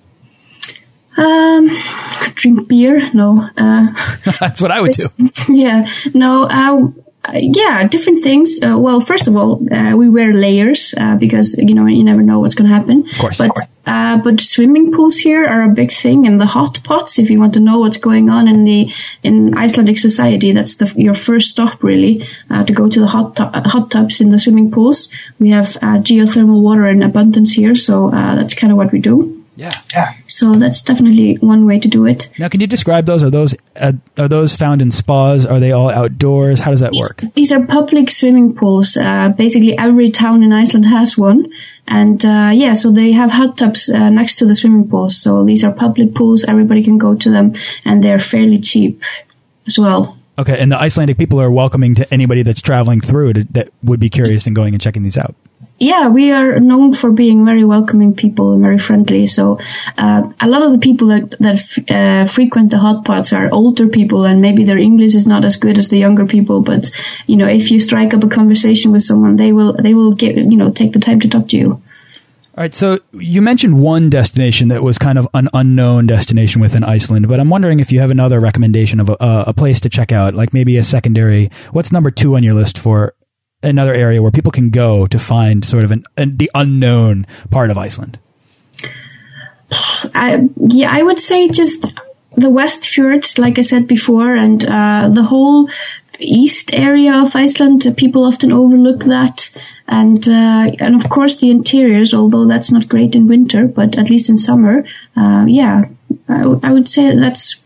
Um, 1.16 1.70
drink 2.34 2.68
beer. 2.68 3.12
No, 3.14 3.48
uh, 3.56 3.88
that's 4.40 4.60
what 4.60 4.72
I 4.72 4.82
would 4.82 4.94
do. 4.94 5.06
Yeah, 5.50 5.88
no. 6.14 6.44
Uh, 6.46 6.92
yeah, 7.36 7.88
different 7.88 8.22
things. 8.24 8.60
Uh, 8.62 8.76
well, 8.78 9.00
first 9.00 9.28
of 9.28 9.36
all, 9.36 9.62
uh, 9.74 9.96
we 9.96 10.10
wear 10.10 10.34
layers 10.34 10.94
uh, 10.98 11.16
because 11.16 11.56
you 11.58 11.76
know 11.76 11.86
you 11.86 12.04
never 12.04 12.22
know 12.22 12.40
what's 12.40 12.56
going 12.56 12.70
to 12.70 12.76
happen. 12.76 13.06
Of 13.10 13.18
course. 13.18 13.38
But 13.38 13.52
uh, 13.86 14.18
but 14.18 14.40
swimming 14.40 14.92
pools 14.92 15.18
here 15.18 15.46
are 15.46 15.63
a 15.63 15.70
big 15.70 15.92
thing, 15.92 16.25
and 16.25 16.40
the 16.40 16.46
hot 16.46 16.84
pots. 16.84 17.20
If 17.20 17.30
you 17.30 17.40
want 17.40 17.54
to 17.54 17.60
know 17.60 17.80
what's 17.80 17.98
going 17.98 18.30
on 18.30 18.48
in 18.48 18.63
the 18.63 18.92
in 19.24 19.58
Icelandic 19.58 19.98
society, 19.98 20.52
that's 20.52 20.78
the, 20.78 20.94
your 20.96 21.16
first 21.16 21.50
stop 21.50 21.84
really 21.84 22.28
uh, 22.50 22.63
to 22.63 22.74
go 22.74 22.90
to 22.90 23.00
the 23.00 23.08
hot 23.08 23.38
hot 23.38 23.92
tubs 23.92 24.22
in 24.22 24.32
the 24.32 24.40
swimming 24.40 24.72
pools. 24.72 25.10
We 25.40 25.50
have 25.52 25.78
uh, 25.78 26.00
geothermal 26.00 26.62
water 26.62 26.88
in 26.88 27.04
abundance 27.04 27.54
here, 27.54 27.75
so 27.75 28.10
that's 28.12 28.54
kind 28.54 28.72
of 28.72 28.78
what 28.78 28.92
we 28.92 29.00
do. 29.00 29.44
Yeah, 29.56 29.80
yeah. 29.94 30.16
So 30.28 30.54
that's 30.54 30.82
definitely 30.82 31.36
one 31.36 31.68
way 31.68 31.80
to 31.80 31.88
do 31.88 32.08
it. 32.08 32.28
Now, 32.40 32.50
can 32.50 32.60
you 32.60 32.66
describe 32.66 33.06
those? 33.06 33.24
Are 33.24 33.30
those 33.30 33.56
uh, 33.75 33.94
are 34.18 34.28
those 34.28 34.56
found 34.56 34.82
in 34.82 34.90
spas? 34.90 35.46
Are 35.46 35.60
they 35.60 35.72
all 35.72 35.90
outdoors? 35.90 36.60
How 36.60 36.72
does 36.72 36.80
that 36.80 36.92
these, 36.92 37.08
work? 37.08 37.24
These 37.36 37.52
are 37.52 37.63
public 37.63 38.10
swimming 38.10 38.56
pools. 38.56 38.98
Uh, 38.98 39.30
basically, 39.30 39.78
every 39.78 40.10
town 40.10 40.42
in 40.42 40.52
Iceland 40.52 40.88
has 40.88 41.18
one, 41.18 41.52
and 41.88 42.24
uh, 42.25 42.52
yeah, 42.54 42.74
so 42.74 42.92
they 42.92 43.12
have 43.12 43.32
hot 43.32 43.58
tubs 43.58 43.90
uh, 43.90 44.10
next 44.10 44.38
to 44.38 44.46
the 44.46 44.56
swimming 44.56 44.88
pools. 44.88 45.18
So 45.22 45.44
these 45.44 45.63
are 45.63 45.74
public 45.74 46.16
pools. 46.16 46.44
Everybody 46.44 46.84
can 46.84 46.98
go 46.98 47.16
to 47.16 47.30
them, 47.30 47.56
and 47.86 48.04
they're 48.04 48.20
fairly 48.20 48.60
cheap 48.60 49.02
as 49.68 49.78
well. 49.78 50.18
Okay, 50.38 50.60
and 50.60 50.72
the 50.72 50.80
Icelandic 50.80 51.18
people 51.18 51.40
are 51.40 51.52
welcoming 51.52 51.94
to 51.96 52.12
anybody 52.12 52.42
that's 52.42 52.62
traveling 52.62 53.02
through 53.02 53.34
to, 53.34 53.44
that 53.52 53.70
would 53.84 54.00
be 54.00 54.10
curious 54.10 54.48
in 54.48 54.54
going 54.54 54.74
and 54.74 54.82
checking 54.82 55.04
these 55.04 55.18
out 55.18 55.36
yeah, 55.80 56.08
we 56.08 56.32
are 56.32 56.60
known 56.60 56.94
for 56.94 57.12
being 57.12 57.46
very 57.46 57.63
welcoming 57.63 58.13
people 58.13 58.53
and 58.53 58.62
very 58.62 58.77
friendly. 58.77 59.27
So 59.27 59.60
uh, 59.98 60.32
a 60.39 60.48
lot 60.48 60.62
of 60.62 60.72
the 60.72 60.77
people 60.77 61.08
that 61.08 61.32
that 61.39 61.60
uh, 61.89 62.25
frequent 62.25 62.69
the 62.69 62.78
hot 62.78 63.04
pots 63.04 63.34
are 63.34 63.50
older 63.52 63.88
people, 63.88 64.26
and 64.26 64.41
maybe 64.41 64.63
their 64.63 64.78
English 64.78 65.15
is 65.15 65.28
not 65.28 65.43
as 65.43 65.56
good 65.56 65.78
as 65.78 65.89
the 65.89 65.98
younger 65.98 66.26
people. 66.26 66.62
But 66.62 66.91
you 67.28 67.36
know, 67.36 67.48
if 67.48 67.71
you 67.71 67.80
strike 67.80 68.13
up 68.13 68.24
a 68.24 68.30
conversation 68.30 68.91
with 68.91 69.04
someone, 69.04 69.36
they 69.36 69.52
will 69.52 69.74
they 69.74 69.93
will 69.93 70.13
get 70.13 70.38
you 70.38 70.58
know 70.58 70.71
take 70.71 70.93
the 70.93 71.00
time 71.00 71.19
to 71.21 71.30
talk 71.30 71.50
to 71.50 71.58
you. 71.58 71.82
All 72.56 72.62
right, 72.62 72.76
so 72.76 73.00
you 73.13 73.41
mentioned 73.41 73.82
one 73.82 74.12
destination 74.12 74.67
that 74.67 74.84
was 74.84 75.00
kind 75.00 75.17
of 75.17 75.28
an 75.34 75.50
unknown 75.56 76.06
destination 76.06 76.62
within 76.62 76.84
Iceland, 76.84 77.28
but 77.28 77.39
I'm 77.39 77.50
wondering 77.50 77.80
if 77.80 77.91
you 77.91 78.00
have 78.00 78.12
another 78.12 78.39
recommendation 78.39 79.00
of 79.00 79.10
a, 79.10 79.17
a 79.19 79.54
place 79.56 79.80
to 79.80 79.89
check 79.89 80.12
out, 80.12 80.36
like 80.36 80.54
maybe 80.54 80.78
a 80.78 80.84
secondary. 80.84 81.50
What's 81.71 81.91
number 81.91 82.12
two 82.12 82.36
on 82.36 82.43
your 82.43 82.54
list 82.54 82.78
for 82.78 83.15
another 83.63 83.93
area 83.93 84.21
where 84.21 84.32
people 84.32 84.52
can 84.52 84.69
go 84.69 85.08
to 85.08 85.19
find 85.19 85.63
sort 85.65 85.84
of 85.84 85.91
an, 85.91 86.04
an 86.17 86.38
the 86.38 86.52
unknown 86.54 87.26
part 87.49 87.71
of 87.71 87.78
Iceland? 87.78 88.19
I, 90.13 90.49
yeah, 90.58 90.91
I 90.91 91.02
would 91.02 91.19
say 91.19 91.49
just 91.49 91.93
the 92.36 92.49
West 92.49 92.88
Fjords, 92.88 93.38
like 93.38 93.58
I 93.58 93.62
said 93.62 93.88
before, 93.88 94.34
and 94.36 94.63
uh, 94.63 95.10
the 95.10 95.23
whole 95.23 95.69
east 96.19 96.73
area 96.73 97.13
of 97.21 97.36
Iceland. 97.36 97.91
People 97.97 98.26
often 98.26 98.52
overlook 98.52 99.04
that, 99.06 99.49
and 99.88 100.28
uh, 100.28 100.71
and 100.80 100.95
of 100.95 101.10
course 101.10 101.38
the 101.38 101.52
interiors. 101.52 102.13
Although 102.13 102.47
that's 102.47 102.71
not 102.71 102.89
great 102.89 103.15
in 103.15 103.28
winter, 103.28 103.67
but 103.67 103.97
at 103.97 104.10
least 104.10 104.30
in 104.30 104.38
summer, 104.38 104.86
uh, 105.17 105.45
yeah, 105.47 105.86
I, 106.28 106.43
I 106.63 106.71
would 106.71 106.89
say 106.89 107.15
that's 107.15 107.62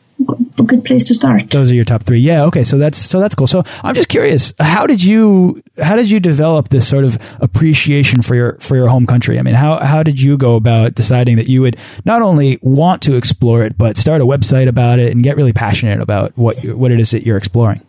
a 0.57 0.63
good 0.63 0.83
place 0.83 1.03
to 1.05 1.13
start. 1.13 1.49
Those 1.51 1.71
are 1.71 1.75
your 1.75 1.85
top 1.85 2.03
three. 2.03 2.19
Yeah. 2.19 2.45
Okay. 2.45 2.63
So 2.63 2.77
that's 2.77 2.97
so 2.97 3.19
that's 3.19 3.35
cool. 3.35 3.47
So 3.47 3.63
I'm 3.83 3.93
just 3.93 4.09
curious, 4.09 4.53
how 4.59 4.87
did 4.87 5.03
you 5.03 5.61
how 5.81 5.95
did 5.95 6.09
you 6.09 6.19
develop 6.19 6.69
this 6.69 6.87
sort 6.87 7.03
of 7.03 7.19
appreciation 7.39 8.21
for 8.21 8.35
your 8.35 8.53
for 8.59 8.75
your 8.75 8.87
home 8.87 9.05
country? 9.05 9.37
I 9.37 9.43
mean, 9.43 9.55
how 9.55 9.77
how 9.77 10.03
did 10.03 10.19
you 10.19 10.37
go 10.37 10.55
about 10.55 10.95
deciding 10.95 11.35
that 11.37 11.47
you 11.47 11.61
would 11.61 11.77
not 12.05 12.21
only 12.21 12.59
want 12.61 13.01
to 13.03 13.15
explore 13.15 13.63
it, 13.63 13.77
but 13.77 13.97
start 13.97 14.21
a 14.21 14.25
website 14.25 14.67
about 14.67 14.99
it 14.99 15.11
and 15.11 15.23
get 15.23 15.37
really 15.37 15.53
passionate 15.53 16.01
about 16.01 16.35
what 16.37 16.63
you, 16.63 16.75
what 16.75 16.91
it 16.91 16.99
is 16.99 17.11
that 17.11 17.25
you're 17.25 17.37
exploring? 17.37 17.81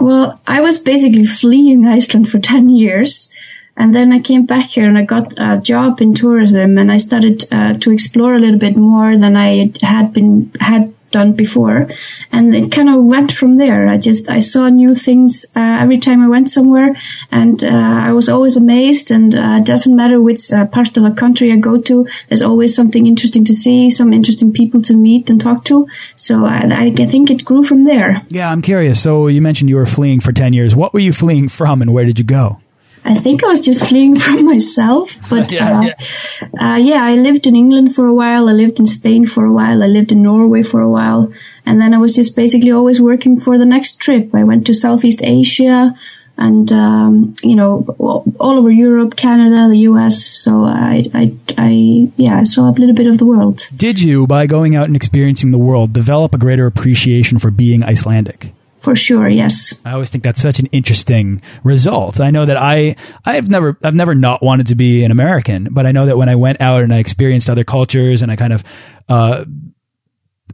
Well, 0.00 0.40
I 0.46 0.60
was 0.60 0.78
basically 0.78 1.26
fleeing 1.26 1.86
Iceland 1.86 2.30
for 2.30 2.38
ten 2.38 2.70
years. 2.70 3.30
And 3.76 3.94
then 3.94 4.12
I 4.12 4.18
came 4.20 4.44
back 4.44 4.66
here 4.66 4.86
and 4.86 4.98
I 4.98 5.04
got 5.04 5.32
a 5.38 5.58
job 5.58 6.02
in 6.02 6.12
tourism 6.12 6.76
and 6.76 6.92
I 6.92 6.98
started 6.98 7.44
uh, 7.50 7.78
to 7.78 7.90
explore 7.90 8.34
a 8.34 8.38
little 8.38 8.58
bit 8.58 8.76
more 8.76 9.16
than 9.16 9.36
I 9.36 9.72
had 9.80 10.12
been 10.12 10.52
had 10.60 10.92
done 11.10 11.32
before. 11.32 11.88
And 12.32 12.54
it 12.54 12.72
kind 12.72 12.88
of 12.88 13.04
went 13.04 13.32
from 13.32 13.56
there. 13.56 13.88
I 13.88 13.98
just 13.98 14.28
i 14.28 14.38
saw 14.38 14.68
new 14.68 14.94
things 14.94 15.46
uh, 15.56 15.78
every 15.80 15.98
time 15.98 16.22
i 16.22 16.28
went 16.28 16.50
somewhere. 16.50 16.96
And 17.30 17.62
uh, 17.62 17.98
i 18.08 18.12
was 18.12 18.28
always 18.28 18.56
amazed. 18.56 19.10
And 19.10 19.34
uh, 19.34 19.58
it 19.60 19.64
doesn't 19.64 19.94
matter 19.94 20.20
which 20.20 20.52
uh, 20.52 20.66
part 20.66 20.96
of 20.96 21.02
the 21.02 21.10
country 21.10 21.52
i 21.52 21.56
go 21.56 21.80
to 21.80 22.06
there's 22.28 22.42
always 22.42 22.74
something 22.74 23.06
interesting 23.06 23.44
to 23.44 23.54
see 23.54 23.90
some 23.90 24.12
interesting 24.12 24.52
people 24.52 24.82
to 24.82 24.94
meet 24.94 25.30
and 25.30 25.40
talk 25.40 25.64
to. 25.64 25.86
So 26.16 26.44
I, 26.44 26.90
I 27.00 27.06
think 27.06 27.30
it 27.30 27.44
grew 27.44 27.64
from 27.64 27.84
there. 27.84 28.22
Yeah 28.28 28.50
i'm 28.50 28.62
curious. 28.62 29.02
So 29.02 29.26
you 29.26 29.42
mentioned 29.42 29.70
you 29.70 29.76
were 29.76 29.86
fleeing 29.86 30.20
for 30.20 30.32
10 30.32 30.52
years. 30.52 30.74
What 30.74 30.92
were 30.94 31.00
you 31.00 31.12
fleeing 31.12 31.48
from 31.48 31.82
and 31.82 31.92
where 31.92 32.04
did 32.04 32.18
you 32.18 32.24
go 32.24 32.60
I 33.04 33.14
think 33.14 33.42
I 33.42 33.48
was 33.48 33.60
just 33.60 33.86
fleeing 33.86 34.18
from 34.20 34.44
myself. 34.44 35.16
But 35.28 35.52
yeah, 35.56 35.78
uh, 35.78 35.82
yeah. 35.82 36.74
Uh, 36.74 36.76
yeah, 36.76 37.04
I 37.04 37.14
lived 37.14 37.46
in 37.46 37.56
England 37.56 37.94
for 37.94 38.06
a 38.06 38.14
while. 38.14 38.48
I 38.48 38.52
lived 38.52 38.78
in 38.78 38.86
Spain 38.86 39.26
for 39.26 39.44
a 39.44 39.52
while. 39.52 39.82
I 39.82 39.86
lived 39.86 40.12
in 40.12 40.22
Norway 40.22 40.62
for 40.62 40.80
a 40.80 40.90
while. 40.90 41.32
And 41.66 41.80
then 41.80 41.94
I 41.94 41.98
was 41.98 42.14
just 42.14 42.36
basically 42.36 42.70
always 42.70 43.00
working 43.00 43.40
for 43.40 43.58
the 43.58 43.66
next 43.66 43.96
trip. 44.00 44.34
I 44.34 44.44
went 44.44 44.66
to 44.66 44.74
Southeast 44.74 45.22
Asia 45.22 45.94
and, 46.36 46.72
um, 46.72 47.34
you 47.42 47.54
know, 47.54 47.84
all 47.98 48.58
over 48.58 48.70
Europe, 48.70 49.14
Canada, 49.14 49.68
the 49.68 49.80
US. 49.90 50.24
So 50.24 50.64
I, 50.64 51.06
I, 51.12 51.34
I, 51.58 52.10
yeah, 52.16 52.38
I 52.38 52.44
saw 52.44 52.70
a 52.70 52.72
little 52.72 52.94
bit 52.94 53.06
of 53.06 53.18
the 53.18 53.26
world. 53.26 53.68
Did 53.76 54.00
you, 54.00 54.26
by 54.26 54.46
going 54.46 54.74
out 54.74 54.86
and 54.86 54.96
experiencing 54.96 55.50
the 55.50 55.58
world, 55.58 55.92
develop 55.92 56.34
a 56.34 56.38
greater 56.38 56.66
appreciation 56.66 57.38
for 57.38 57.50
being 57.50 57.84
Icelandic? 57.84 58.54
For 58.80 58.96
sure, 58.96 59.28
yes. 59.28 59.78
I 59.84 59.92
always 59.92 60.08
think 60.08 60.24
that's 60.24 60.40
such 60.40 60.58
an 60.58 60.66
interesting 60.66 61.42
result. 61.64 62.18
I 62.20 62.30
know 62.30 62.46
that 62.46 62.56
I 62.56 62.96
I've 63.24 63.50
never 63.50 63.76
I've 63.82 63.94
never 63.94 64.14
not 64.14 64.42
wanted 64.42 64.68
to 64.68 64.74
be 64.74 65.04
an 65.04 65.10
American, 65.10 65.68
but 65.70 65.86
I 65.86 65.92
know 65.92 66.06
that 66.06 66.16
when 66.16 66.28
I 66.28 66.36
went 66.36 66.60
out 66.60 66.82
and 66.82 66.92
I 66.92 66.98
experienced 66.98 67.50
other 67.50 67.64
cultures 67.64 68.22
and 68.22 68.32
I 68.32 68.36
kind 68.36 68.52
of 68.52 68.64
uh, 69.08 69.44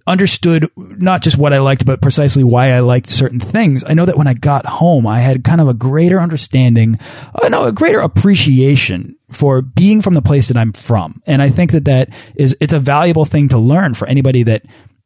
understood 0.06 0.70
not 0.76 1.22
just 1.22 1.36
what 1.36 1.52
I 1.52 1.58
liked, 1.58 1.86
but 1.86 2.00
precisely 2.00 2.44
why 2.44 2.72
I 2.72 2.80
liked 2.80 3.10
certain 3.10 3.40
things. 3.40 3.84
I 3.86 3.94
know 3.94 4.04
that 4.06 4.16
when 4.16 4.26
I 4.26 4.34
got 4.34 4.66
home, 4.66 5.06
I 5.06 5.20
had 5.20 5.44
kind 5.44 5.60
of 5.60 5.68
a 5.68 5.74
greater 5.74 6.20
understanding, 6.20 6.96
uh, 7.34 7.48
no, 7.48 7.66
a 7.66 7.72
greater 7.72 8.00
appreciation 8.00 9.16
for 9.30 9.62
being 9.62 10.02
from 10.02 10.14
the 10.14 10.22
place 10.22 10.48
that 10.48 10.56
I'm 10.56 10.72
from. 10.72 11.22
And 11.26 11.42
I 11.42 11.50
think 11.50 11.72
that 11.72 11.86
that 11.86 12.10
is, 12.36 12.56
it's 12.60 12.72
a 12.72 12.78
valuable 12.78 13.24
thing 13.24 13.48
to 13.48 13.58
learn 13.58 13.94
for 13.94 14.06
anybody 14.06 14.44
that 14.44 14.64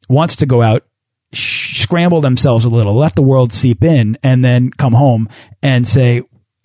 wants 0.09 0.37
to 0.37 0.45
go 0.45 0.61
out 0.61 0.85
scramble 1.33 2.21
themselves 2.21 2.65
a 2.65 2.69
little, 2.69 2.93
let 2.93 3.15
the 3.15 3.21
world 3.21 3.53
seep 3.53 3.83
in, 3.83 4.17
and 4.23 4.43
then 4.43 4.69
come 4.69 4.93
home 4.93 5.29
and 5.61 5.87
say, 5.87 6.23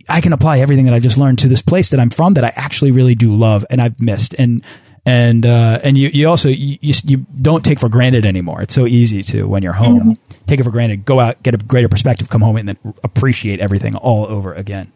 I 0.08 0.20
can 0.20 0.32
apply 0.32 0.58
everything 0.58 0.86
that 0.86 0.94
I 0.94 1.00
just 1.00 1.18
learned 1.18 1.40
to 1.40 1.48
this 1.48 1.62
place 1.62 1.90
that 1.90 2.00
I'm 2.00 2.10
from 2.10 2.34
that 2.34 2.44
I 2.44 2.52
actually 2.54 2.92
really 2.92 3.14
do 3.14 3.34
love 3.34 3.66
and 3.70 3.80
I've 3.80 4.00
missed. 4.00 4.34
And 4.34 4.62
and 5.04 5.46
uh, 5.46 5.78
and 5.84 5.96
you, 5.96 6.10
you 6.12 6.28
also 6.28 6.48
you, 6.48 6.78
you 6.80 7.26
don't 7.40 7.64
take 7.64 7.78
for 7.78 7.88
granted 7.88 8.26
anymore. 8.26 8.62
It's 8.62 8.74
so 8.74 8.86
easy 8.86 9.22
to 9.24 9.44
when 9.44 9.62
you're 9.62 9.72
home 9.72 10.00
mm 10.00 10.08
-hmm. 10.10 10.46
take 10.46 10.60
it 10.60 10.64
for 10.64 10.72
granted, 10.72 11.04
go 11.04 11.20
out, 11.20 11.42
get 11.42 11.54
a 11.54 11.58
greater 11.58 11.88
perspective, 11.88 12.28
come 12.28 12.44
home, 12.44 12.58
and 12.58 12.68
then 12.68 12.94
appreciate 13.02 13.62
everything 13.62 13.94
all 13.94 14.26
over 14.26 14.54
again. 14.54 14.86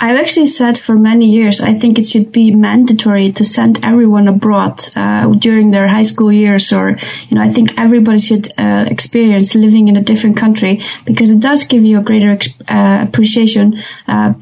I've 0.00 0.16
actually 0.16 0.46
said 0.46 0.78
for 0.78 0.96
many 0.96 1.26
years 1.26 1.60
I 1.60 1.74
think 1.74 1.98
it 1.98 2.06
should 2.06 2.30
be 2.30 2.54
mandatory 2.54 3.32
to 3.32 3.44
send 3.44 3.84
everyone 3.84 4.28
abroad 4.28 4.88
uh, 4.94 5.28
during 5.34 5.70
their 5.72 5.88
high 5.88 6.04
school 6.04 6.30
years, 6.30 6.72
or 6.72 6.96
you 7.28 7.36
know 7.36 7.42
I 7.42 7.50
think 7.50 7.76
everybody 7.76 8.18
should 8.18 8.48
uh, 8.58 8.86
experience 8.88 9.54
living 9.54 9.88
in 9.88 9.96
a 9.96 10.02
different 10.02 10.36
country 10.36 10.80
because 11.04 11.32
it 11.32 11.40
does 11.40 11.64
give 11.64 11.84
you 11.84 11.98
a 11.98 12.02
greater 12.02 12.38
uh, 12.68 13.04
appreciation 13.08 13.82
uh, 14.06 14.34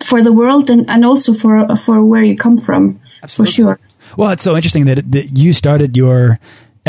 for 0.00 0.22
the 0.22 0.32
world 0.32 0.68
and, 0.70 0.88
and 0.90 1.04
also 1.04 1.32
for 1.32 1.74
for 1.76 2.04
where 2.04 2.22
you 2.22 2.36
come 2.36 2.58
from 2.58 3.00
Absolutely. 3.22 3.50
for 3.50 3.56
sure. 3.56 3.80
Well, 4.16 4.30
it's 4.30 4.42
so 4.42 4.56
interesting 4.56 4.86
that, 4.86 5.10
that 5.12 5.36
you 5.36 5.52
started 5.52 5.96
your 5.96 6.38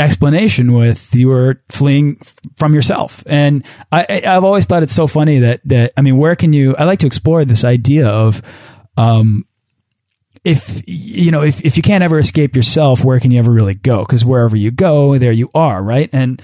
explanation 0.00 0.72
with 0.72 1.14
you 1.14 1.28
were 1.28 1.62
fleeing 1.68 2.16
from 2.56 2.74
yourself. 2.74 3.22
And 3.26 3.64
I, 3.92 4.22
I've 4.26 4.44
always 4.44 4.66
thought 4.66 4.82
it's 4.82 4.94
so 4.94 5.06
funny 5.06 5.40
that, 5.40 5.60
that, 5.66 5.92
I 5.96 6.02
mean, 6.02 6.16
where 6.16 6.36
can 6.36 6.52
you, 6.52 6.74
I 6.76 6.84
like 6.84 7.00
to 7.00 7.06
explore 7.06 7.44
this 7.44 7.64
idea 7.64 8.08
of, 8.08 8.42
um, 8.96 9.46
if 10.42 10.82
you 10.86 11.30
know 11.30 11.42
if, 11.42 11.60
if 11.60 11.76
you 11.76 11.82
can't 11.82 12.02
ever 12.02 12.18
escape 12.18 12.56
yourself 12.56 13.04
where 13.04 13.20
can 13.20 13.30
you 13.30 13.38
ever 13.38 13.50
really 13.50 13.74
go 13.74 14.00
because 14.00 14.24
wherever 14.24 14.56
you 14.56 14.70
go 14.70 15.18
there 15.18 15.32
you 15.32 15.50
are 15.54 15.82
right 15.82 16.08
and 16.14 16.40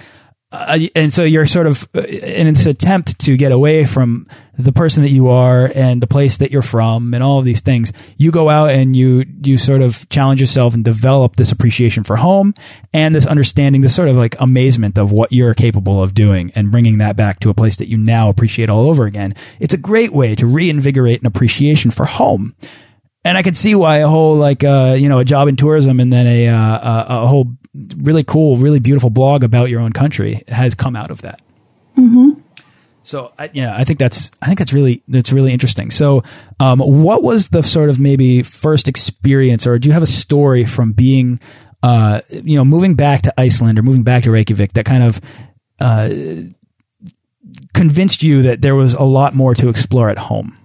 uh, 0.53 0.79
and 0.95 1.13
so 1.13 1.25
you're 1.25 1.45
sort 1.45 1.67
of 1.67 1.89
uh, 1.93 2.03
in 2.03 2.47
this 2.47 2.67
attempt 2.67 3.19
to 3.19 3.37
get 3.37 3.51
away 3.51 3.85
from 3.85 4.29
the 4.57 4.71
person 4.71 5.03
that 5.03 5.11
you 5.11 5.29
are 5.29 5.71
and 5.75 6.01
the 6.01 6.07
place 6.07 6.37
that 6.37 6.53
you're 6.53 6.63
from 6.63 7.13
and 7.15 7.23
all 7.23 7.41
of 7.41 7.45
these 7.45 7.61
things 7.61 7.93
you 8.17 8.31
go 8.31 8.49
out 8.49 8.71
and 8.71 8.95
you 8.95 9.25
you 9.43 9.59
sort 9.59 9.83
of 9.83 10.09
challenge 10.09 10.41
yourself 10.41 10.73
and 10.73 10.85
develop 10.85 11.35
this 11.35 11.51
appreciation 11.51 12.05
for 12.05 12.15
home 12.15 12.55
and 12.93 13.13
this 13.13 13.27
understanding 13.27 13.81
this 13.81 13.95
sort 13.95 14.09
of 14.09 14.17
like 14.17 14.41
amazement 14.41 14.97
of 14.97 15.11
what 15.11 15.33
you're 15.33 15.53
capable 15.53 16.01
of 16.01 16.15
doing 16.15 16.53
and 16.55 16.71
bringing 16.71 16.99
that 16.99 17.17
back 17.17 17.41
to 17.41 17.51
a 17.51 17.55
place 17.55 17.77
that 17.77 17.89
you 17.89 17.97
now 17.97 18.29
appreciate 18.29 18.71
all 18.71 18.89
over 18.89 19.05
again. 19.05 19.35
It's 19.59 19.75
a 19.75 19.79
great 19.79 20.13
way 20.13 20.37
to 20.37 20.47
reinvigorate 20.47 21.21
an 21.21 21.27
appreciation 21.27 21.91
for 21.91 22.07
home. 22.07 22.55
And 23.25 23.37
I 23.37 23.43
can 23.43 23.55
see 23.55 23.75
why 23.75 23.99
a 23.99 24.09
whole 24.09 24.37
like 24.37 24.63
uh, 24.63 24.95
you 24.97 25.09
know 25.09 25.19
a 25.19 25.25
job 25.25 25.49
in 25.49 25.57
tourism 25.57 25.99
and 25.99 26.13
then 26.13 26.29
a, 26.29 26.49
uh, 26.49 26.55
a, 26.55 27.25
a 27.25 27.27
whole 27.27 27.57
really 27.97 28.25
cool, 28.25 28.57
really 28.57 28.81
beautiful 28.81 29.11
blog 29.11 29.45
about 29.45 29.71
your 29.71 29.81
own 29.81 29.93
country 29.93 30.43
has 30.49 30.75
come 30.75 30.97
out 30.97 31.11
of 31.11 31.23
that. 31.23 31.41
Mm 31.97 32.15
-hmm. 32.15 32.37
So 33.07 33.33
I, 33.39 33.51
yeah, 33.53 33.81
I 33.81 33.85
think 33.85 34.01
that's 34.01 34.33
I 34.43 34.47
think 34.47 34.59
that's 34.59 34.73
really 34.73 35.03
that's 35.07 35.33
really 35.33 35.53
interesting. 35.53 35.93
So, 35.93 36.25
um, 36.59 36.81
what 36.81 37.23
was 37.23 37.49
the 37.49 37.63
sort 37.63 37.89
of 37.89 38.01
maybe 38.01 38.43
first 38.43 38.89
experience, 38.89 39.65
or 39.65 39.79
do 39.79 39.89
you 39.89 39.93
have 39.93 40.03
a 40.03 40.07
story 40.07 40.65
from 40.65 40.93
being, 40.93 41.39
uh, 41.85 42.21
you 42.31 42.57
know, 42.57 42.65
moving 42.65 42.97
back 42.97 43.23
to 43.23 43.33
Iceland 43.39 43.79
or 43.79 43.83
moving 43.83 44.03
back 44.03 44.25
to 44.25 44.33
Reykjavik 44.33 44.73
that 44.73 44.87
kind 44.87 45.05
of 45.05 45.21
uh, 45.79 46.11
convinced 47.75 48.25
you 48.25 48.43
that 48.43 48.61
there 48.61 48.75
was 48.75 48.95
a 48.95 49.05
lot 49.05 49.35
more 49.35 49.55
to 49.55 49.69
explore 49.69 50.11
at 50.11 50.19
home? 50.19 50.59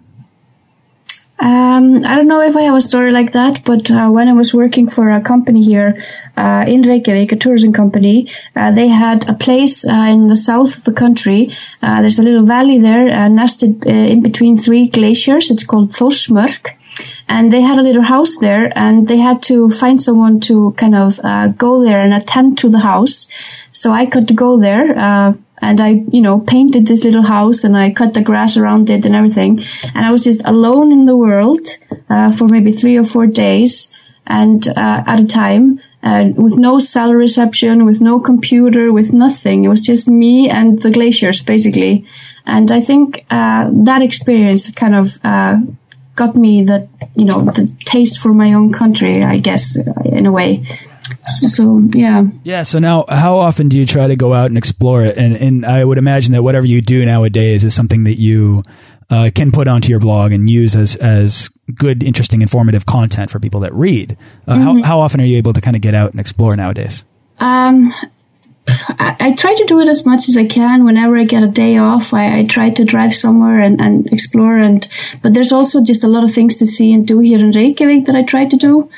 Um, 1.41 2.05
I 2.05 2.13
don't 2.15 2.27
know 2.27 2.41
if 2.41 2.55
I 2.55 2.61
have 2.61 2.75
a 2.75 2.81
story 2.81 3.11
like 3.11 3.33
that, 3.33 3.65
but 3.65 3.89
uh, 3.89 4.09
when 4.09 4.27
I 4.27 4.33
was 4.33 4.53
working 4.53 4.87
for 4.87 5.09
a 5.09 5.21
company 5.21 5.63
here 5.63 6.05
uh, 6.37 6.65
in 6.67 6.83
Reykjavik, 6.83 7.31
a 7.31 7.35
tourism 7.35 7.73
company, 7.73 8.29
uh, 8.55 8.69
they 8.69 8.87
had 8.87 9.27
a 9.27 9.33
place 9.33 9.83
uh, 9.83 9.91
in 9.91 10.27
the 10.27 10.37
south 10.37 10.77
of 10.77 10.83
the 10.83 10.93
country. 10.93 11.51
Uh, 11.81 12.01
there's 12.01 12.19
a 12.19 12.23
little 12.23 12.45
valley 12.45 12.77
there, 12.77 13.09
uh, 13.09 13.27
nested 13.27 13.83
in 13.85 14.21
between 14.21 14.55
three 14.55 14.87
glaciers. 14.87 15.49
It's 15.49 15.63
called 15.63 15.89
Þórsmörk. 15.89 16.77
And 17.27 17.51
they 17.51 17.61
had 17.61 17.79
a 17.79 17.81
little 17.81 18.03
house 18.03 18.37
there, 18.37 18.71
and 18.77 19.07
they 19.07 19.17
had 19.17 19.41
to 19.43 19.71
find 19.71 19.99
someone 19.99 20.41
to 20.41 20.73
kind 20.73 20.93
of 20.93 21.17
go 21.57 21.83
there 21.83 22.01
and 22.01 22.13
attend 22.13 22.59
to 22.59 22.69
the 22.69 22.79
house. 22.79 23.27
So 23.71 23.91
I 23.91 24.05
could 24.05 24.35
go 24.35 24.59
there 24.59 25.33
and 25.61 25.79
I, 25.79 26.03
you 26.11 26.21
know, 26.21 26.39
painted 26.39 26.87
this 26.87 27.03
little 27.03 27.21
house 27.21 27.63
and 27.63 27.77
I 27.77 27.91
cut 27.91 28.13
the 28.13 28.21
grass 28.21 28.57
around 28.57 28.89
it 28.89 29.05
and 29.05 29.15
everything. 29.15 29.63
And 29.93 30.05
I 30.05 30.11
was 30.11 30.23
just 30.23 30.41
alone 30.43 30.91
in 30.91 31.05
the 31.05 31.15
world 31.15 31.67
uh, 32.09 32.31
for 32.31 32.47
maybe 32.47 32.71
three 32.71 32.97
or 32.97 33.03
four 33.03 33.27
days 33.27 33.93
and 34.25 34.67
uh, 34.67 35.03
at 35.05 35.19
a 35.19 35.25
time. 35.25 35.79
Uh, 36.03 36.29
with 36.35 36.57
no 36.57 36.79
cell 36.79 37.13
reception, 37.13 37.85
with 37.85 38.01
no 38.01 38.19
computer, 38.19 38.91
with 38.91 39.13
nothing. 39.13 39.65
It 39.65 39.67
was 39.67 39.85
just 39.85 40.07
me 40.07 40.49
and 40.49 40.81
the 40.81 40.89
glaciers, 40.89 41.41
basically. 41.41 42.07
And 42.43 42.71
I 42.71 42.81
think 42.81 43.23
uh, 43.29 43.69
that 43.83 44.01
experience 44.01 44.71
kind 44.71 44.95
of 44.95 45.19
uh, 45.23 45.59
got 46.15 46.35
me 46.35 46.63
the, 46.63 46.89
you 47.15 47.25
know, 47.25 47.45
the 47.45 47.71
taste 47.85 48.17
for 48.17 48.33
my 48.33 48.53
own 48.53 48.73
country, 48.73 49.23
I 49.23 49.37
guess, 49.37 49.77
in 50.05 50.25
a 50.25 50.31
way 50.31 50.63
so 51.31 51.81
yeah 51.93 52.23
yeah 52.43 52.63
so 52.63 52.79
now 52.79 53.05
how 53.09 53.37
often 53.37 53.69
do 53.69 53.77
you 53.77 53.85
try 53.85 54.07
to 54.07 54.15
go 54.15 54.33
out 54.33 54.47
and 54.47 54.57
explore 54.57 55.03
it 55.03 55.17
and 55.17 55.35
and 55.35 55.65
i 55.65 55.83
would 55.83 55.97
imagine 55.97 56.33
that 56.33 56.43
whatever 56.43 56.65
you 56.65 56.81
do 56.81 57.05
nowadays 57.05 57.63
is 57.63 57.73
something 57.73 58.03
that 58.03 58.19
you 58.19 58.63
uh, 59.09 59.29
can 59.35 59.51
put 59.51 59.67
onto 59.67 59.89
your 59.89 59.99
blog 59.99 60.31
and 60.31 60.49
use 60.49 60.75
as 60.75 60.95
as 60.97 61.49
good 61.75 62.01
interesting 62.03 62.41
informative 62.41 62.85
content 62.85 63.29
for 63.29 63.39
people 63.39 63.59
that 63.59 63.73
read 63.73 64.17
uh, 64.47 64.53
mm 64.53 64.59
-hmm. 64.59 64.63
how, 64.63 64.71
mm-hmm. 64.73 64.83
how 64.83 64.99
often 64.99 65.19
are 65.19 65.27
you 65.27 65.37
able 65.37 65.53
to 65.53 65.61
kind 65.61 65.75
of 65.75 65.81
get 65.81 65.93
out 65.93 66.11
and 66.11 66.19
explore 66.19 66.55
nowadays 66.55 67.03
um 67.39 67.93
I, 68.67 69.15
I, 69.19 69.35
try 69.35 69.55
to 69.55 69.65
do 69.65 69.79
it 69.79 69.89
as 69.89 70.05
much 70.05 70.29
as 70.29 70.37
I 70.37 70.45
can. 70.45 70.85
Whenever 70.85 71.17
I 71.17 71.23
get 71.23 71.43
a 71.43 71.47
day 71.47 71.77
off, 71.77 72.13
I, 72.13 72.39
I 72.39 72.45
try 72.45 72.69
to 72.69 72.85
drive 72.85 73.15
somewhere 73.15 73.59
and, 73.59 73.81
and, 73.81 74.07
explore. 74.13 74.57
And 74.57 74.87
but 75.21 75.33
there's 75.33 75.51
also 75.51 75.83
just 75.83 76.03
a 76.03 76.07
lot 76.07 76.23
of 76.23 76.33
things 76.33 76.57
to 76.57 76.65
see 76.65 76.93
and 76.93 77.07
do 77.07 77.19
here 77.19 77.39
in 77.39 77.51
Reykjavik 77.51 78.05
that 78.05 78.15
I 78.15 78.23
try 78.23 78.45
to 78.45 78.55
do. 78.55 78.89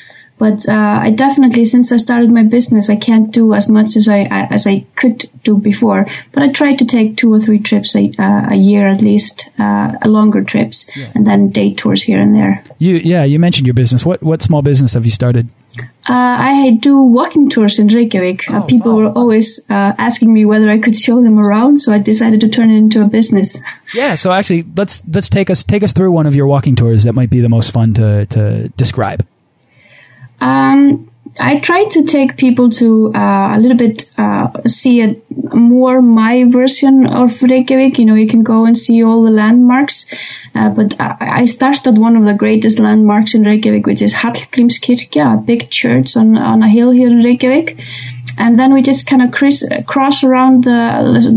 But 0.43 0.67
uh, 0.67 0.99
I 1.01 1.11
definitely, 1.11 1.63
since 1.63 1.93
I 1.93 1.95
started 1.95 2.29
my 2.29 2.43
business, 2.43 2.89
I 2.89 2.97
can't 2.97 3.31
do 3.31 3.53
as 3.53 3.69
much 3.69 3.95
as 3.95 4.09
I, 4.09 4.23
I 4.23 4.41
as 4.51 4.67
I 4.67 4.85
could 4.97 5.29
do 5.45 5.57
before. 5.57 6.05
But 6.33 6.43
I 6.43 6.51
try 6.51 6.75
to 6.75 6.83
take 6.83 7.15
two 7.15 7.33
or 7.33 7.39
three 7.39 7.59
trips 7.59 7.95
a, 7.95 8.11
uh, 8.19 8.49
a 8.51 8.55
year 8.55 8.89
at 8.89 8.99
least, 8.99 9.49
uh, 9.57 9.93
longer 10.03 10.43
trips, 10.43 10.89
yeah. 10.97 11.13
and 11.15 11.25
then 11.25 11.47
day 11.47 11.73
tours 11.73 12.03
here 12.03 12.19
and 12.19 12.35
there. 12.35 12.61
You 12.77 12.95
yeah, 12.97 13.23
you 13.23 13.39
mentioned 13.39 13.67
your 13.67 13.73
business. 13.73 14.05
What 14.05 14.21
what 14.21 14.41
small 14.41 14.61
business 14.61 14.95
have 14.95 15.05
you 15.05 15.11
started? 15.11 15.47
Uh, 16.09 16.35
I 16.51 16.77
do 16.81 17.01
walking 17.01 17.49
tours 17.49 17.79
in 17.79 17.87
Reykjavik. 17.87 18.49
Uh, 18.49 18.57
oh, 18.57 18.63
people 18.63 18.91
wow. 18.91 19.03
were 19.03 19.11
always 19.13 19.61
uh, 19.69 19.93
asking 19.97 20.33
me 20.33 20.43
whether 20.43 20.69
I 20.69 20.77
could 20.77 20.97
show 20.97 21.23
them 21.23 21.39
around, 21.39 21.77
so 21.77 21.93
I 21.93 21.99
decided 21.99 22.41
to 22.41 22.49
turn 22.49 22.69
it 22.69 22.77
into 22.77 23.01
a 23.01 23.07
business. 23.07 23.63
Yeah, 23.93 24.15
so 24.15 24.31
actually, 24.31 24.63
let's 24.75 25.03
let's 25.07 25.29
take 25.29 25.51
us 25.51 25.63
take 25.63 25.83
us 25.83 25.93
through 25.93 26.11
one 26.11 26.25
of 26.25 26.35
your 26.35 26.47
walking 26.47 26.75
tours 26.75 27.03
that 27.03 27.13
might 27.13 27.29
be 27.29 27.41
the 27.41 27.49
most 27.49 27.71
fun 27.71 27.93
to 27.93 28.25
to 28.25 28.69
describe. 28.69 29.23
Um, 30.43 31.09
I 31.39 31.59
try 31.59 31.85
to 31.85 32.03
take 32.03 32.37
people 32.37 32.69
to 32.71 33.11
uh, 33.15 33.55
a 33.55 33.59
little 33.59 33.77
bit 33.77 34.13
uh, 34.17 34.49
see 34.67 35.01
a 35.01 35.15
more 35.55 36.01
my 36.01 36.43
version 36.45 37.07
of 37.07 37.41
Reykjavik. 37.41 37.97
You 37.97 38.05
know, 38.05 38.15
you 38.15 38.27
can 38.27 38.43
go 38.43 38.65
and 38.65 38.77
see 38.77 39.03
all 39.03 39.23
the 39.23 39.31
landmarks. 39.31 40.05
Uh, 40.53 40.69
but 40.69 40.95
I 40.99 41.45
started 41.45 41.97
one 41.97 42.15
of 42.15 42.25
the 42.25 42.33
greatest 42.33 42.77
landmarks 42.77 43.33
in 43.33 43.43
Reykjavik, 43.43 43.87
which 43.87 44.03
is 44.03 44.13
Hallgrímskirkja, 44.13 45.33
a 45.33 45.41
big 45.41 45.69
church 45.71 46.15
on, 46.15 46.37
on 46.37 46.61
a 46.61 46.69
hill 46.69 46.91
here 46.91 47.09
in 47.09 47.23
Reykjavik. 47.23 47.79
And 48.37 48.59
then 48.59 48.73
we 48.73 48.81
just 48.81 49.07
kind 49.07 49.21
of 49.21 49.31
cross, 49.31 49.63
cross 49.85 50.23
around 50.23 50.63
the, 50.63 50.81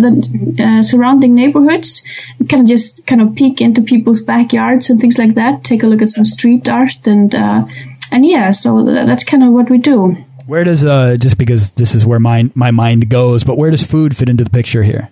the 0.02 0.62
uh, 0.62 0.82
surrounding 0.82 1.34
neighborhoods, 1.34 2.02
kind 2.48 2.62
of 2.62 2.68
just 2.68 3.06
kind 3.06 3.20
of 3.20 3.34
peek 3.34 3.60
into 3.60 3.82
people's 3.82 4.22
backyards 4.22 4.90
and 4.90 5.00
things 5.00 5.18
like 5.18 5.34
that. 5.34 5.64
Take 5.64 5.82
a 5.82 5.86
look 5.86 6.02
at 6.02 6.08
some 6.08 6.24
street 6.24 6.68
art 6.68 7.06
and 7.06 7.34
uh, 7.34 7.66
and 8.10 8.26
yeah, 8.26 8.50
so 8.50 8.84
that's 8.84 9.24
kind 9.24 9.42
of 9.42 9.52
what 9.52 9.70
we 9.70 9.78
do. 9.78 10.16
Where 10.46 10.64
does 10.64 10.84
uh, 10.84 11.16
just 11.16 11.38
because 11.38 11.72
this 11.72 11.94
is 11.94 12.06
where 12.06 12.20
my 12.20 12.50
my 12.54 12.70
mind 12.70 13.08
goes, 13.08 13.44
but 13.44 13.58
where 13.58 13.70
does 13.70 13.82
food 13.82 14.16
fit 14.16 14.28
into 14.28 14.44
the 14.44 14.50
picture 14.50 14.82
here? 14.82 15.10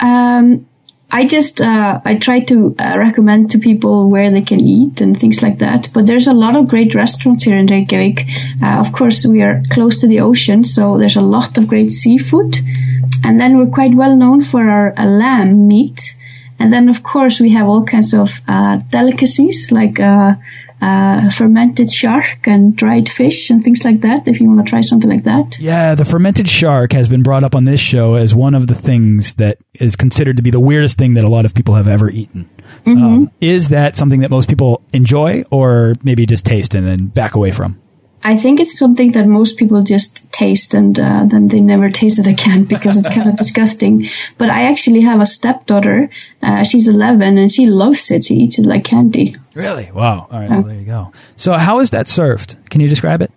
Um, 0.00 0.66
I 1.10 1.26
just 1.26 1.60
uh, 1.60 2.00
I 2.04 2.16
try 2.16 2.40
to 2.40 2.74
uh, 2.78 2.96
recommend 2.98 3.50
to 3.52 3.58
people 3.58 4.10
where 4.10 4.30
they 4.30 4.42
can 4.42 4.58
eat 4.58 5.00
and 5.00 5.18
things 5.18 5.42
like 5.42 5.58
that. 5.60 5.88
But 5.94 6.06
there's 6.06 6.26
a 6.26 6.34
lot 6.34 6.56
of 6.56 6.66
great 6.66 6.94
restaurants 6.94 7.44
here 7.44 7.56
in 7.56 7.66
Reykjavik. 7.66 8.26
Uh, 8.60 8.80
of 8.80 8.92
course, 8.92 9.24
we 9.24 9.42
are 9.42 9.62
close 9.70 9.96
to 10.00 10.08
the 10.08 10.20
ocean, 10.20 10.64
so 10.64 10.98
there's 10.98 11.16
a 11.16 11.22
lot 11.22 11.56
of 11.56 11.68
great 11.68 11.92
seafood. 11.92 12.58
And 13.22 13.40
then 13.40 13.56
we're 13.56 13.72
quite 13.72 13.94
well 13.94 14.16
known 14.16 14.42
for 14.42 14.68
our 14.68 14.92
uh, 14.98 15.06
lamb 15.06 15.68
meat. 15.68 16.16
And 16.58 16.72
then, 16.72 16.88
of 16.88 17.02
course, 17.02 17.38
we 17.38 17.50
have 17.50 17.68
all 17.68 17.84
kinds 17.84 18.12
of 18.12 18.40
uh, 18.48 18.78
delicacies 18.88 19.70
like 19.70 20.00
uh, 20.80 21.30
fermented 21.30 21.90
shark 21.90 22.46
and 22.46 22.76
dried 22.76 23.08
fish 23.08 23.50
and 23.50 23.64
things 23.64 23.84
like 23.84 24.02
that 24.02 24.28
if 24.28 24.40
you 24.40 24.48
want 24.48 24.64
to 24.64 24.70
try 24.70 24.80
something 24.80 25.10
like 25.10 25.24
that. 25.24 25.58
Yeah, 25.58 25.94
the 25.94 26.04
fermented 26.04 26.48
shark 26.48 26.92
has 26.92 27.08
been 27.08 27.22
brought 27.22 27.44
up 27.44 27.54
on 27.54 27.64
this 27.64 27.80
show 27.80 28.14
as 28.14 28.34
one 28.34 28.54
of 28.54 28.66
the 28.66 28.74
things 28.74 29.34
that 29.34 29.58
is 29.74 29.96
considered 29.96 30.36
to 30.36 30.42
be 30.42 30.50
the 30.50 30.60
weirdest 30.60 30.98
thing 30.98 31.14
that 31.14 31.24
a 31.24 31.30
lot 31.30 31.44
of 31.44 31.54
people 31.54 31.74
have 31.74 31.88
ever 31.88 32.10
eaten. 32.10 32.48
Mm 32.84 32.96
-hmm. 32.96 33.04
um, 33.04 33.30
is 33.40 33.68
that 33.68 33.96
something 33.96 34.20
that 34.20 34.30
most 34.30 34.48
people 34.48 34.82
enjoy 34.92 35.44
or 35.50 35.94
maybe 36.02 36.26
just 36.26 36.44
taste 36.44 36.78
and 36.78 36.86
then 36.86 37.10
back 37.14 37.34
away 37.34 37.52
from? 37.52 37.76
I 38.22 38.36
think 38.36 38.58
it's 38.58 38.76
something 38.76 39.12
that 39.12 39.26
most 39.28 39.56
people 39.56 39.82
just 39.84 40.30
taste 40.32 40.74
and 40.74 40.98
uh, 40.98 41.26
then 41.26 41.46
they 41.46 41.60
never 41.60 41.90
taste 41.90 42.18
it 42.18 42.26
again 42.26 42.64
because 42.74 42.96
it's 42.96 43.08
kind 43.08 43.28
of 43.28 43.36
disgusting. 43.36 44.08
But 44.36 44.50
I 44.50 44.64
actually 44.64 45.02
have 45.02 45.20
a 45.20 45.26
stepdaughter. 45.26 46.10
Uh, 46.42 46.64
she's 46.64 46.88
11 46.88 47.38
and 47.38 47.50
she 47.50 47.66
loves 47.66 48.10
it. 48.10 48.24
She 48.24 48.34
eats 48.34 48.58
it 48.58 48.66
like 48.66 48.84
candy. 48.84 49.36
Really? 49.56 49.90
Wow. 49.90 50.28
All 50.30 50.38
right. 50.38 50.50
Well, 50.50 50.64
there 50.64 50.76
you 50.76 50.84
go. 50.84 51.12
So 51.36 51.56
how 51.56 51.80
is 51.80 51.88
that 51.90 52.06
served? 52.06 52.56
Can 52.68 52.82
you 52.82 52.88
describe 52.88 53.22
it? 53.22 53.30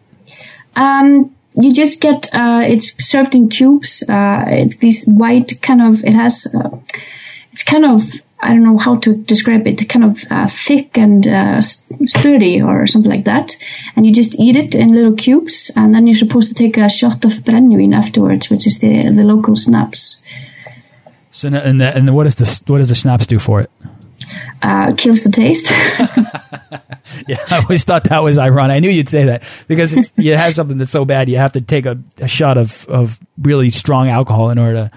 Um, 0.75 1.34
you 1.53 1.73
just 1.73 2.01
get 2.01 2.27
uh, 2.34 2.62
it's 2.67 2.91
served 2.99 3.36
in 3.36 3.47
cubes. 3.47 4.03
Uh, 4.03 4.43
it's 4.47 4.77
these 4.77 5.05
white 5.05 5.62
kind 5.62 5.82
of. 5.82 6.03
It 6.03 6.13
has. 6.13 6.53
Uh, 6.53 6.77
it's 7.53 7.63
kind 7.63 7.86
of 7.86 8.03
I 8.41 8.49
don't 8.49 8.63
know 8.63 8.77
how 8.77 8.97
to 8.97 9.15
describe 9.15 9.65
it, 9.65 9.88
kind 9.88 10.03
of 10.03 10.25
uh, 10.29 10.47
thick 10.49 10.97
and 10.97 11.25
uh, 11.25 11.62
sturdy 11.62 12.62
or 12.62 12.86
something 12.86 13.12
like 13.12 13.23
that. 13.23 13.55
And 13.95 14.05
you 14.05 14.12
just 14.12 14.38
eat 14.38 14.58
it 14.58 14.75
in 14.75 14.89
little 14.93 15.15
cubes, 15.15 15.71
and 15.77 15.95
then 15.95 16.05
you're 16.05 16.17
supposed 16.17 16.49
to 16.49 16.55
take 16.55 16.75
a 16.75 16.89
shot 16.89 17.23
of 17.23 17.32
brennivin 17.45 17.95
afterwards, 17.95 18.49
which 18.49 18.67
is 18.67 18.79
the 18.79 19.10
the 19.10 19.23
local 19.23 19.55
schnapps. 19.55 20.21
So, 21.32 21.47
and 21.47 21.79
the, 21.79 21.95
and 21.95 22.13
what 22.13 22.25
does 22.25 22.36
the 22.36 22.62
what 22.67 22.79
does 22.79 22.89
the 22.89 22.95
schnapps 22.95 23.25
do 23.25 23.39
for 23.39 23.62
it? 23.62 23.71
Uh, 24.62 24.93
kills 24.95 25.23
the 25.23 25.32
taste. 25.32 25.71
yeah, 27.27 27.38
I 27.49 27.62
always 27.62 27.84
thought 27.84 28.05
that 28.05 28.23
was 28.23 28.38
ironic. 28.38 28.75
I 28.75 28.79
knew 28.79 28.89
you'd 28.89 29.10
say 29.10 29.25
that 29.25 29.43
because 29.67 30.12
you 30.17 30.36
have 30.36 30.55
something 30.55 30.77
that's 30.77 30.91
so 30.91 31.05
bad, 31.05 31.29
you 31.29 31.38
have 31.38 31.53
to 31.53 31.62
take 31.62 31.86
a, 31.86 31.97
a 32.17 32.27
shot 32.27 32.58
of 32.58 32.86
of 32.88 33.19
really 33.38 33.69
strong 33.69 34.10
alcohol 34.10 34.49
in 34.49 34.58
order 34.58 34.73
to 34.73 34.91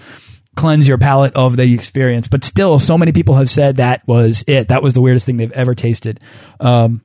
cleanse 0.55 0.87
your 0.87 0.99
palate 0.99 1.35
of 1.35 1.57
the 1.57 1.73
experience. 1.73 2.29
But 2.29 2.45
still, 2.45 2.79
so 2.79 2.99
many 2.99 3.13
people 3.13 3.35
have 3.37 3.49
said 3.49 3.77
that 3.77 4.07
was 4.07 4.45
it. 4.47 4.69
That 4.69 4.83
was 4.83 4.95
the 4.95 5.01
weirdest 5.01 5.27
thing 5.27 5.37
they've 5.37 5.53
ever 5.53 5.75
tasted. 5.75 6.23
Um, 6.61 7.05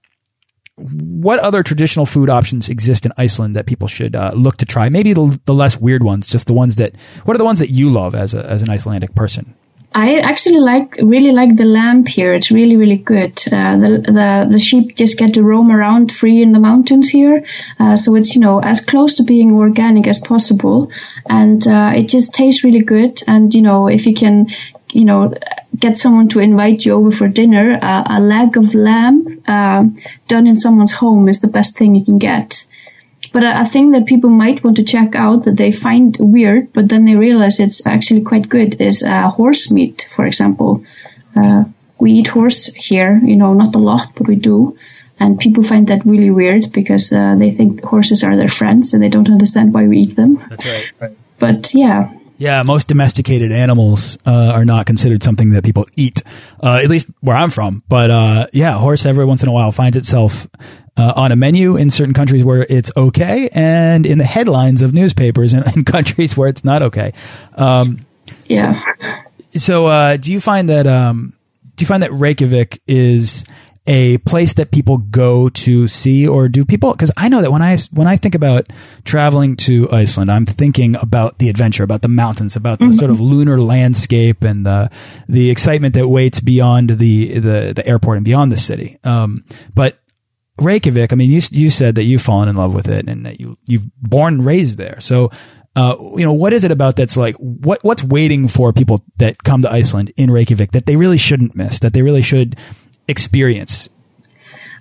what 0.76 1.40
other 1.40 1.64
traditional 1.64 2.06
food 2.06 2.30
options 2.30 2.70
exist 2.70 3.06
in 3.06 3.12
Iceland 3.18 3.56
that 3.56 3.66
people 3.66 3.88
should 3.88 4.16
uh, 4.16 4.32
look 4.36 4.58
to 4.58 4.66
try? 4.66 4.90
Maybe 4.90 5.14
the, 5.14 5.40
the, 5.46 5.54
less 5.54 5.76
weird 5.76 6.04
ones, 6.04 6.28
just 6.28 6.46
the 6.46 6.54
ones 6.54 6.76
that. 6.76 6.96
What 7.24 7.34
are 7.34 7.40
the 7.40 7.46
ones 7.46 7.60
that 7.60 7.72
you 7.72 7.90
love 7.90 8.14
as 8.14 8.36
a, 8.36 8.46
as 8.46 8.62
an 8.62 8.70
Icelandic 8.70 9.16
person? 9.16 9.56
I 9.94 10.20
actually 10.20 10.60
like 10.60 10.96
really 11.02 11.32
like 11.32 11.56
the 11.56 11.66
lamb 11.66 12.06
here. 12.06 12.34
It's 12.34 12.52
really 12.52 12.76
really 12.76 12.98
good. 12.98 13.42
Uh, 13.52 13.78
the 13.78 13.90
the 14.06 14.48
the 14.50 14.60
sheep 14.60 14.96
just 14.96 15.18
get 15.18 15.34
to 15.34 15.44
roam 15.44 15.72
around 15.72 16.12
free 16.12 16.42
in 16.42 16.52
the 16.52 16.60
mountains 16.60 17.10
here, 17.10 17.44
uh, 17.80 17.96
so 17.96 18.16
it's 18.16 18.36
you 18.36 18.42
know 18.42 18.60
as 18.60 18.80
close 18.80 19.16
to 19.16 19.24
being 19.24 19.54
organic 19.54 20.06
as 20.06 20.20
possible, 20.20 20.92
and 21.28 21.66
uh, 21.68 21.94
it 21.96 22.10
just 22.10 22.36
tastes 22.36 22.64
really 22.64 22.84
good. 22.84 23.24
And 23.28 23.54
you 23.54 23.62
know 23.62 23.88
if 23.88 24.06
you 24.06 24.14
can, 24.14 24.48
you 24.92 25.06
know, 25.06 25.34
get 25.80 25.98
someone 25.98 26.28
to 26.30 26.40
invite 26.40 26.86
you 26.86 26.94
over 26.94 27.12
for 27.12 27.28
dinner, 27.28 27.80
uh, 27.82 28.04
a 28.08 28.20
leg 28.20 28.56
of 28.56 28.76
lamb 28.76 29.42
uh, 29.48 29.86
done 30.28 30.46
in 30.46 30.56
someone's 30.56 30.94
home 30.94 31.28
is 31.28 31.42
the 31.42 31.48
best 31.48 31.78
thing 31.78 31.96
you 31.96 32.06
can 32.06 32.20
get. 32.20 32.67
But 33.38 33.46
I 33.46 33.66
think 33.66 33.94
that 33.94 34.08
people 34.08 34.32
might 34.32 34.64
want 34.64 34.78
to 34.78 34.84
check 34.84 35.14
out 35.14 35.46
that 35.46 35.58
they 35.58 35.72
find 35.72 36.18
weird, 36.20 36.74
but 36.74 36.90
then 36.90 37.06
they 37.06 37.16
realize 37.16 37.60
it's 37.60 37.86
actually 37.86 38.24
quite 38.24 38.50
good 38.50 38.82
is 38.82 39.04
uh, 39.04 39.30
horse 39.30 39.70
meat, 39.70 40.08
for 40.10 40.26
example. 40.26 40.84
Uh, 41.36 41.66
we 42.00 42.14
eat 42.14 42.30
horse 42.30 42.66
here, 42.74 43.22
you 43.24 43.36
know, 43.36 43.54
not 43.54 43.76
a 43.76 43.78
lot, 43.78 44.08
but 44.16 44.28
we 44.28 44.38
do. 44.38 44.76
And 45.20 45.38
people 45.38 45.62
find 45.62 45.86
that 45.86 46.04
really 46.04 46.32
weird 46.32 46.72
because 46.72 47.14
uh, 47.14 47.36
they 47.36 47.52
think 47.52 47.84
horses 47.84 48.24
are 48.24 48.36
their 48.36 48.50
friends 48.50 48.92
and 48.92 49.04
they 49.04 49.10
don't 49.10 49.30
understand 49.30 49.72
why 49.72 49.86
we 49.86 50.00
eat 50.00 50.16
them. 50.16 50.44
That's 50.50 50.66
right. 50.66 50.92
right. 51.00 51.18
But 51.38 51.76
yeah, 51.76 52.17
yeah, 52.38 52.62
most 52.64 52.88
domesticated 52.88 53.52
animals 53.52 54.18
uh, 54.26 54.52
are 54.54 54.66
not 54.66 54.86
considered 54.86 55.24
something 55.24 55.52
that 55.52 55.64
people 55.64 55.86
eat, 55.96 56.22
uh, 56.62 56.80
at 56.84 56.90
least 56.90 57.08
where 57.22 57.36
I'm 57.36 57.50
from. 57.50 57.84
But 57.88 58.12
uh, 58.12 58.48
yeah, 58.54 58.78
horse 58.78 59.06
every 59.06 59.26
once 59.26 59.44
in 59.44 59.50
a 59.50 59.52
while 59.52 59.72
finds 59.72 59.98
itself 59.98 60.48
uh, 60.96 61.14
on 61.16 61.32
a 61.32 61.36
menu 61.36 61.78
in 61.78 61.90
certain 61.90 62.14
countries 62.14 62.44
where 62.44 62.66
it's 62.70 62.92
okay, 62.96 63.50
and 63.54 64.06
in 64.06 64.20
the 64.20 64.26
headlines 64.26 64.82
of 64.82 64.94
newspapers 64.94 65.54
in, 65.54 65.64
in 65.76 65.84
countries 65.84 66.38
where 66.38 66.48
it's 66.48 66.64
not 66.64 66.82
okay. 66.82 67.14
Um, 67.56 68.06
yeah. 68.46 68.82
So, 69.54 69.58
so 69.58 69.88
uh, 69.88 70.18
do 70.18 70.32
you 70.32 70.40
find 70.40 70.70
that 70.70 70.86
um, 70.86 71.34
do 71.76 71.84
you 71.84 71.88
find 71.88 72.04
that 72.04 72.12
Reykjavik 72.12 72.82
is 72.88 73.46
a 73.88 74.18
place 74.20 74.56
that 74.56 74.72
people 74.72 74.98
go 74.98 75.48
to 75.50 75.88
see 75.88 76.28
or 76.28 76.50
do 76.50 76.66
people 76.66 76.92
because 76.92 77.12
I 77.16 77.30
know 77.30 77.42
that 77.42 77.52
when 77.52 77.62
I 77.62 77.78
when 77.92 78.08
I 78.08 78.18
think 78.18 78.36
about 78.36 78.68
traveling 79.06 79.56
to 79.58 79.90
Iceland 79.92 80.30
I'm 80.30 80.46
thinking 80.46 80.96
about 80.96 81.40
the 81.40 81.50
adventure 81.50 81.84
about 81.84 82.02
the 82.02 82.10
mountains 82.10 82.56
about 82.56 82.80
the 82.80 82.86
mm 82.86 82.92
-hmm. 82.92 83.00
sort 83.00 83.12
of 83.12 83.20
lunar 83.20 83.60
landscape 83.60 84.48
and 84.48 84.66
the 84.66 84.90
the 85.30 85.50
excitement 85.50 85.94
that 85.94 86.10
waits 86.10 86.42
beyond 86.42 86.90
the 86.90 87.40
the, 87.40 87.74
the 87.74 87.88
airport 87.88 88.18
and 88.18 88.26
beyond 88.26 88.52
the 88.52 88.60
city 88.60 88.98
um, 89.04 89.44
but 89.74 89.96
Reykjavik 90.62 91.14
I 91.14 91.16
mean 91.16 91.32
you 91.32 91.42
you 91.52 91.70
said 91.70 91.96
that 91.96 92.04
you've 92.04 92.24
fallen 92.24 92.50
in 92.50 92.56
love 92.56 92.76
with 92.76 92.88
it 92.88 93.10
and 93.10 93.26
that 93.26 93.40
you 93.40 93.58
you've 93.68 93.88
born 93.96 94.34
and 94.34 94.46
raised 94.46 94.78
there 94.78 95.00
so 95.00 95.30
uh, 95.78 95.96
you 96.16 96.26
know, 96.26 96.34
what 96.34 96.54
is 96.54 96.64
it 96.64 96.72
about 96.72 96.96
that's 96.96 97.16
like 97.16 97.36
what 97.36 97.84
what's 97.84 98.04
waiting 98.04 98.48
for 98.48 98.74
people 98.74 98.98
that 99.18 99.44
come 99.44 99.62
to 99.62 99.72
Iceland 99.72 100.12
in 100.18 100.32
Reykjavik 100.32 100.72
that 100.72 100.88
they 100.88 100.96
really 100.96 101.20
shouldn't 101.20 101.56
miss, 101.56 101.80
that 101.82 101.94
they 101.94 102.02
really 102.02 102.24
should 102.24 102.58
experience? 103.08 103.90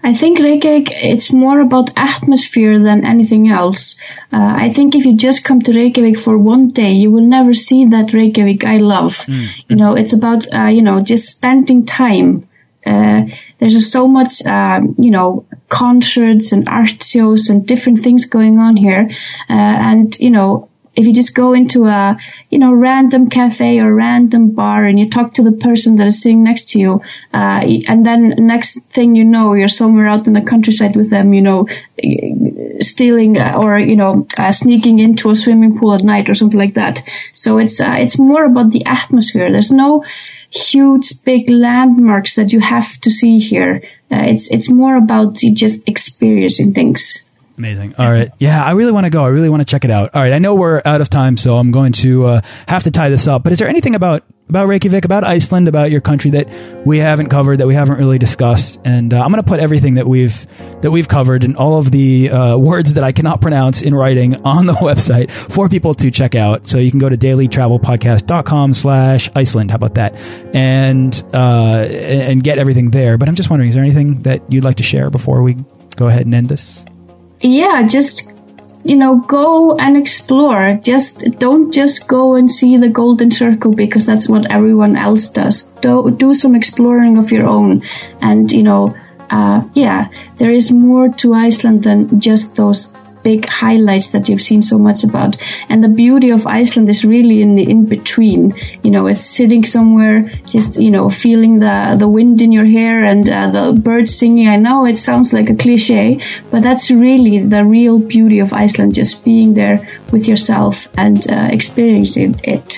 I 0.02 0.14
think 0.14 0.38
Reykjavik, 0.38 0.88
it's 0.92 1.32
more 1.32 1.60
about 1.60 1.90
atmosphere 1.96 2.78
than 2.78 3.04
anything 3.04 3.48
else. 3.48 3.98
Uh, 4.32 4.54
I 4.56 4.68
think 4.70 4.94
if 4.94 5.04
you 5.04 5.16
just 5.16 5.42
come 5.42 5.60
to 5.62 5.72
Reykjavik 5.72 6.18
for 6.18 6.38
one 6.38 6.70
day, 6.70 6.92
you 6.92 7.10
will 7.10 7.26
never 7.26 7.52
see 7.52 7.86
that 7.86 8.12
Reykjavik 8.12 8.62
I 8.64 8.76
love. 8.76 9.26
Mm. 9.26 9.48
You 9.68 9.76
know, 9.76 9.94
it's 9.94 10.12
about, 10.12 10.46
uh, 10.54 10.66
you 10.66 10.82
know, 10.82 11.00
just 11.00 11.34
spending 11.34 11.84
time. 11.84 12.48
Uh, 12.84 13.22
there's 13.58 13.90
so 13.90 14.06
much, 14.06 14.46
uh, 14.46 14.80
you 14.96 15.10
know, 15.10 15.44
concerts 15.68 16.52
and 16.52 16.68
art 16.68 17.02
shows 17.02 17.48
and 17.48 17.66
different 17.66 18.00
things 18.00 18.26
going 18.26 18.60
on 18.60 18.76
here. 18.76 19.10
Uh, 19.50 19.76
and, 19.90 20.16
you 20.20 20.30
know, 20.30 20.68
if 20.96 21.06
you 21.06 21.12
just 21.12 21.36
go 21.36 21.52
into 21.52 21.84
a, 21.84 22.16
you 22.50 22.58
know, 22.58 22.72
random 22.72 23.28
cafe 23.28 23.78
or 23.78 23.94
random 23.94 24.50
bar 24.52 24.86
and 24.86 24.98
you 24.98 25.08
talk 25.08 25.34
to 25.34 25.42
the 25.42 25.52
person 25.52 25.96
that 25.96 26.06
is 26.06 26.22
sitting 26.22 26.42
next 26.42 26.70
to 26.70 26.78
you, 26.78 27.02
uh, 27.34 27.60
and 27.86 28.04
then 28.06 28.34
next 28.38 28.90
thing 28.90 29.14
you 29.14 29.24
know, 29.24 29.52
you're 29.54 29.68
somewhere 29.68 30.08
out 30.08 30.26
in 30.26 30.32
the 30.32 30.40
countryside 30.40 30.96
with 30.96 31.10
them, 31.10 31.34
you 31.34 31.42
know, 31.42 31.68
stealing 32.80 33.36
uh, 33.38 33.52
or, 33.56 33.78
you 33.78 33.96
know, 33.96 34.26
uh, 34.38 34.50
sneaking 34.50 34.98
into 34.98 35.30
a 35.30 35.34
swimming 35.34 35.78
pool 35.78 35.94
at 35.94 36.02
night 36.02 36.28
or 36.30 36.34
something 36.34 36.58
like 36.58 36.74
that. 36.74 37.02
So 37.32 37.58
it's, 37.58 37.80
uh, 37.80 37.96
it's 37.98 38.18
more 38.18 38.44
about 38.44 38.70
the 38.70 38.84
atmosphere. 38.86 39.52
There's 39.52 39.70
no, 39.70 40.02
huge 40.50 41.22
big 41.24 41.50
landmarks 41.50 42.36
that 42.36 42.52
you 42.52 42.60
have 42.60 42.98
to 43.00 43.10
see 43.10 43.38
here. 43.38 43.82
Uh, 44.10 44.22
it's 44.22 44.50
it's 44.50 44.70
more 44.70 44.96
about 44.96 45.34
just 45.34 45.86
experiencing 45.88 46.72
things. 46.72 47.25
Amazing. 47.58 47.94
All 47.98 48.10
right. 48.10 48.30
Yeah, 48.38 48.62
I 48.62 48.72
really 48.72 48.92
want 48.92 49.04
to 49.04 49.10
go. 49.10 49.24
I 49.24 49.28
really 49.28 49.48
want 49.48 49.62
to 49.62 49.66
check 49.66 49.84
it 49.84 49.90
out. 49.90 50.14
All 50.14 50.22
right. 50.22 50.32
I 50.32 50.38
know 50.38 50.54
we're 50.54 50.82
out 50.84 51.00
of 51.00 51.08
time, 51.08 51.36
so 51.36 51.56
I'm 51.56 51.70
going 51.70 51.92
to 51.92 52.26
uh, 52.26 52.40
have 52.68 52.82
to 52.82 52.90
tie 52.90 53.08
this 53.08 53.26
up. 53.26 53.44
But 53.44 53.52
is 53.52 53.58
there 53.58 53.68
anything 53.68 53.94
about 53.94 54.24
about 54.48 54.68
Reykjavik, 54.68 55.04
about 55.04 55.24
Iceland, 55.24 55.66
about 55.66 55.90
your 55.90 56.00
country 56.00 56.32
that 56.32 56.48
we 56.86 56.98
haven't 56.98 57.30
covered, 57.30 57.58
that 57.58 57.66
we 57.66 57.74
haven't 57.74 57.96
really 57.96 58.18
discussed? 58.18 58.78
And 58.84 59.12
uh, 59.12 59.22
I'm 59.22 59.30
going 59.30 59.42
to 59.42 59.48
put 59.48 59.58
everything 59.58 59.94
that 59.94 60.06
we've 60.06 60.46
that 60.82 60.90
we've 60.90 61.08
covered 61.08 61.44
and 61.44 61.56
all 61.56 61.78
of 61.78 61.90
the 61.90 62.30
uh, 62.30 62.58
words 62.58 62.94
that 62.94 63.04
I 63.04 63.12
cannot 63.12 63.40
pronounce 63.40 63.80
in 63.80 63.94
writing 63.94 64.34
on 64.44 64.66
the 64.66 64.74
website 64.74 65.30
for 65.30 65.70
people 65.70 65.94
to 65.94 66.10
check 66.10 66.34
out. 66.34 66.66
So 66.66 66.78
you 66.78 66.90
can 66.90 67.00
go 67.00 67.08
to 67.08 67.16
dailytravelpodcast.com 67.16 68.74
slash 68.74 69.30
Iceland. 69.34 69.70
How 69.70 69.76
about 69.76 69.94
that? 69.94 70.20
And 70.54 71.24
uh, 71.32 71.86
and 71.88 72.44
get 72.44 72.58
everything 72.58 72.90
there. 72.90 73.16
But 73.16 73.30
I'm 73.30 73.34
just 73.34 73.48
wondering, 73.48 73.70
is 73.70 73.74
there 73.76 73.84
anything 73.84 74.22
that 74.22 74.52
you'd 74.52 74.64
like 74.64 74.76
to 74.76 74.82
share 74.82 75.08
before 75.08 75.42
we 75.42 75.56
go 75.96 76.08
ahead 76.08 76.26
and 76.26 76.34
end 76.34 76.50
this? 76.50 76.84
Yeah, 77.54 77.86
just 77.86 78.32
you 78.84 78.94
know, 78.94 79.16
go 79.16 79.76
and 79.76 79.96
explore. 79.96 80.78
Just 80.80 81.24
don't 81.38 81.72
just 81.72 82.06
go 82.06 82.36
and 82.36 82.50
see 82.50 82.76
the 82.76 82.88
golden 82.88 83.32
circle 83.32 83.72
because 83.72 84.06
that's 84.06 84.28
what 84.28 84.48
everyone 84.50 84.94
else 84.96 85.28
does. 85.28 85.72
Do 85.82 86.10
do 86.10 86.34
some 86.34 86.54
exploring 86.54 87.18
of 87.18 87.32
your 87.32 87.46
own, 87.46 87.82
and 88.20 88.50
you 88.52 88.62
know, 88.62 88.94
uh, 89.30 89.66
yeah, 89.74 90.08
there 90.36 90.50
is 90.50 90.70
more 90.70 91.08
to 91.08 91.34
Iceland 91.34 91.82
than 91.82 92.20
just 92.20 92.54
those 92.56 92.94
big 93.26 93.44
highlights 93.46 94.12
that 94.12 94.28
you've 94.28 94.46
seen 94.50 94.62
so 94.62 94.78
much 94.78 95.02
about. 95.02 95.36
And 95.68 95.82
the 95.82 95.94
beauty 96.04 96.30
of 96.30 96.46
Iceland 96.46 96.88
is 96.88 97.04
really 97.04 97.42
in 97.42 97.56
the 97.56 97.64
in 97.74 97.80
between. 97.96 98.54
You 98.84 98.92
know, 98.92 99.08
it's 99.10 99.26
sitting 99.38 99.64
somewhere, 99.64 100.18
just 100.54 100.78
you 100.86 100.92
know, 100.92 101.10
feeling 101.10 101.58
the 101.58 101.76
the 101.98 102.10
wind 102.16 102.40
in 102.40 102.52
your 102.52 102.68
hair 102.78 103.04
and 103.12 103.24
uh, 103.28 103.50
the 103.56 103.64
birds 103.88 104.12
singing. 104.20 104.48
I 104.48 104.58
know 104.66 104.86
it 104.86 104.98
sounds 105.08 105.32
like 105.32 105.50
a 105.50 105.56
cliche, 105.64 106.20
but 106.52 106.62
that's 106.62 106.86
really 106.90 107.36
the 107.54 107.64
real 107.64 107.98
beauty 107.98 108.38
of 108.38 108.52
Iceland. 108.52 108.94
Just 108.94 109.24
being 109.24 109.54
there 109.54 109.78
with 110.12 110.28
yourself 110.28 110.74
and 110.96 111.18
uh, 111.28 111.48
experiencing 111.58 112.40
it 112.44 112.68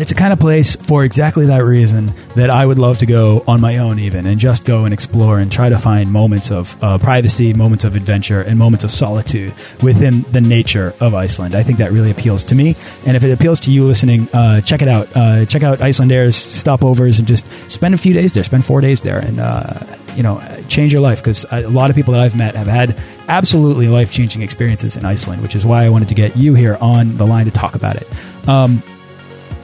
it's 0.00 0.12
a 0.12 0.14
kind 0.14 0.32
of 0.32 0.38
place 0.38 0.76
for 0.76 1.04
exactly 1.04 1.46
that 1.46 1.58
reason 1.58 2.14
that 2.34 2.48
I 2.48 2.64
would 2.64 2.78
love 2.78 2.98
to 2.98 3.06
go 3.06 3.44
on 3.46 3.60
my 3.60 3.78
own, 3.78 3.98
even 3.98 4.26
and 4.26 4.40
just 4.40 4.64
go 4.64 4.84
and 4.84 4.94
explore 4.94 5.38
and 5.38 5.52
try 5.52 5.68
to 5.68 5.78
find 5.78 6.10
moments 6.10 6.50
of 6.50 6.82
uh, 6.82 6.98
privacy, 6.98 7.52
moments 7.52 7.84
of 7.84 7.96
adventure, 7.96 8.40
and 8.40 8.58
moments 8.58 8.84
of 8.84 8.90
solitude 8.90 9.52
within 9.82 10.22
the 10.32 10.40
nature 10.40 10.94
of 11.00 11.14
Iceland. 11.14 11.54
I 11.54 11.62
think 11.62 11.78
that 11.78 11.92
really 11.92 12.10
appeals 12.10 12.44
to 12.44 12.54
me. 12.54 12.76
And 13.06 13.16
if 13.16 13.24
it 13.24 13.30
appeals 13.30 13.60
to 13.60 13.72
you 13.72 13.84
listening, 13.84 14.28
uh, 14.32 14.60
check 14.62 14.80
it 14.80 14.88
out. 14.88 15.08
Uh, 15.14 15.44
check 15.44 15.62
out 15.62 15.78
Icelandair's 15.78 16.36
stopovers 16.36 17.18
and 17.18 17.28
just 17.28 17.46
spend 17.70 17.94
a 17.94 17.98
few 17.98 18.14
days 18.14 18.32
there, 18.32 18.44
spend 18.44 18.64
four 18.64 18.80
days 18.80 19.02
there, 19.02 19.18
and 19.18 19.38
uh, 19.38 19.80
you 20.16 20.22
know 20.22 20.40
change 20.68 20.92
your 20.92 21.02
life 21.02 21.20
because 21.20 21.44
a 21.50 21.68
lot 21.68 21.90
of 21.90 21.96
people 21.96 22.12
that 22.12 22.22
I've 22.22 22.36
met 22.36 22.54
have 22.54 22.66
had 22.66 22.96
absolutely 23.28 23.88
life 23.88 24.12
changing 24.12 24.42
experiences 24.42 24.96
in 24.96 25.04
Iceland, 25.04 25.42
which 25.42 25.54
is 25.54 25.66
why 25.66 25.84
I 25.84 25.88
wanted 25.88 26.08
to 26.08 26.14
get 26.14 26.36
you 26.36 26.54
here 26.54 26.78
on 26.80 27.16
the 27.16 27.26
line 27.26 27.44
to 27.44 27.50
talk 27.50 27.74
about 27.74 27.96
it. 27.96 28.08
Um, 28.48 28.82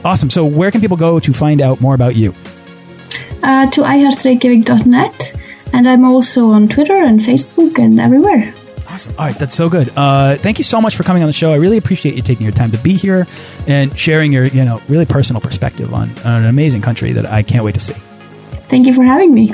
awesome. 0.07 0.29
So, 0.29 0.45
where 0.45 0.71
can 0.71 0.81
people 0.81 0.97
go 0.97 1.19
to 1.19 1.33
find 1.33 1.61
out 1.61 1.81
more 1.81 1.93
about 1.93 2.15
you? 2.15 2.33
Uh, 3.43 3.69
to 3.71 3.81
iheartreykjavik.net, 3.81 5.33
and 5.73 5.87
I'm 5.87 6.05
also 6.05 6.47
on 6.47 6.67
Twitter 6.67 6.95
and 6.95 7.19
Facebook 7.19 7.77
and 7.77 7.99
everywhere. 7.99 8.53
Awesome. 8.87 9.13
All 9.19 9.25
right, 9.25 9.35
that's 9.35 9.53
so 9.53 9.69
good. 9.69 9.91
Uh, 9.95 10.37
thank 10.37 10.57
you 10.57 10.63
so 10.63 10.81
much 10.81 10.95
for 10.95 11.03
coming 11.03 11.21
on 11.21 11.27
the 11.27 11.33
show. 11.33 11.51
I 11.51 11.57
really 11.57 11.77
appreciate 11.77 12.15
you 12.15 12.21
taking 12.21 12.45
your 12.45 12.53
time 12.53 12.71
to 12.71 12.77
be 12.77 12.93
here 12.93 13.27
and 13.67 13.97
sharing 13.99 14.31
your, 14.31 14.45
you 14.45 14.63
know, 14.63 14.81
really 14.87 15.05
personal 15.05 15.41
perspective 15.41 15.93
on, 15.93 16.09
on 16.19 16.43
an 16.43 16.45
amazing 16.45 16.81
country 16.81 17.11
that 17.11 17.25
I 17.25 17.43
can't 17.43 17.65
wait 17.65 17.75
to 17.75 17.81
see. 17.81 17.93
Thank 18.69 18.87
you 18.87 18.93
for 18.93 19.03
having 19.03 19.33
me. 19.33 19.53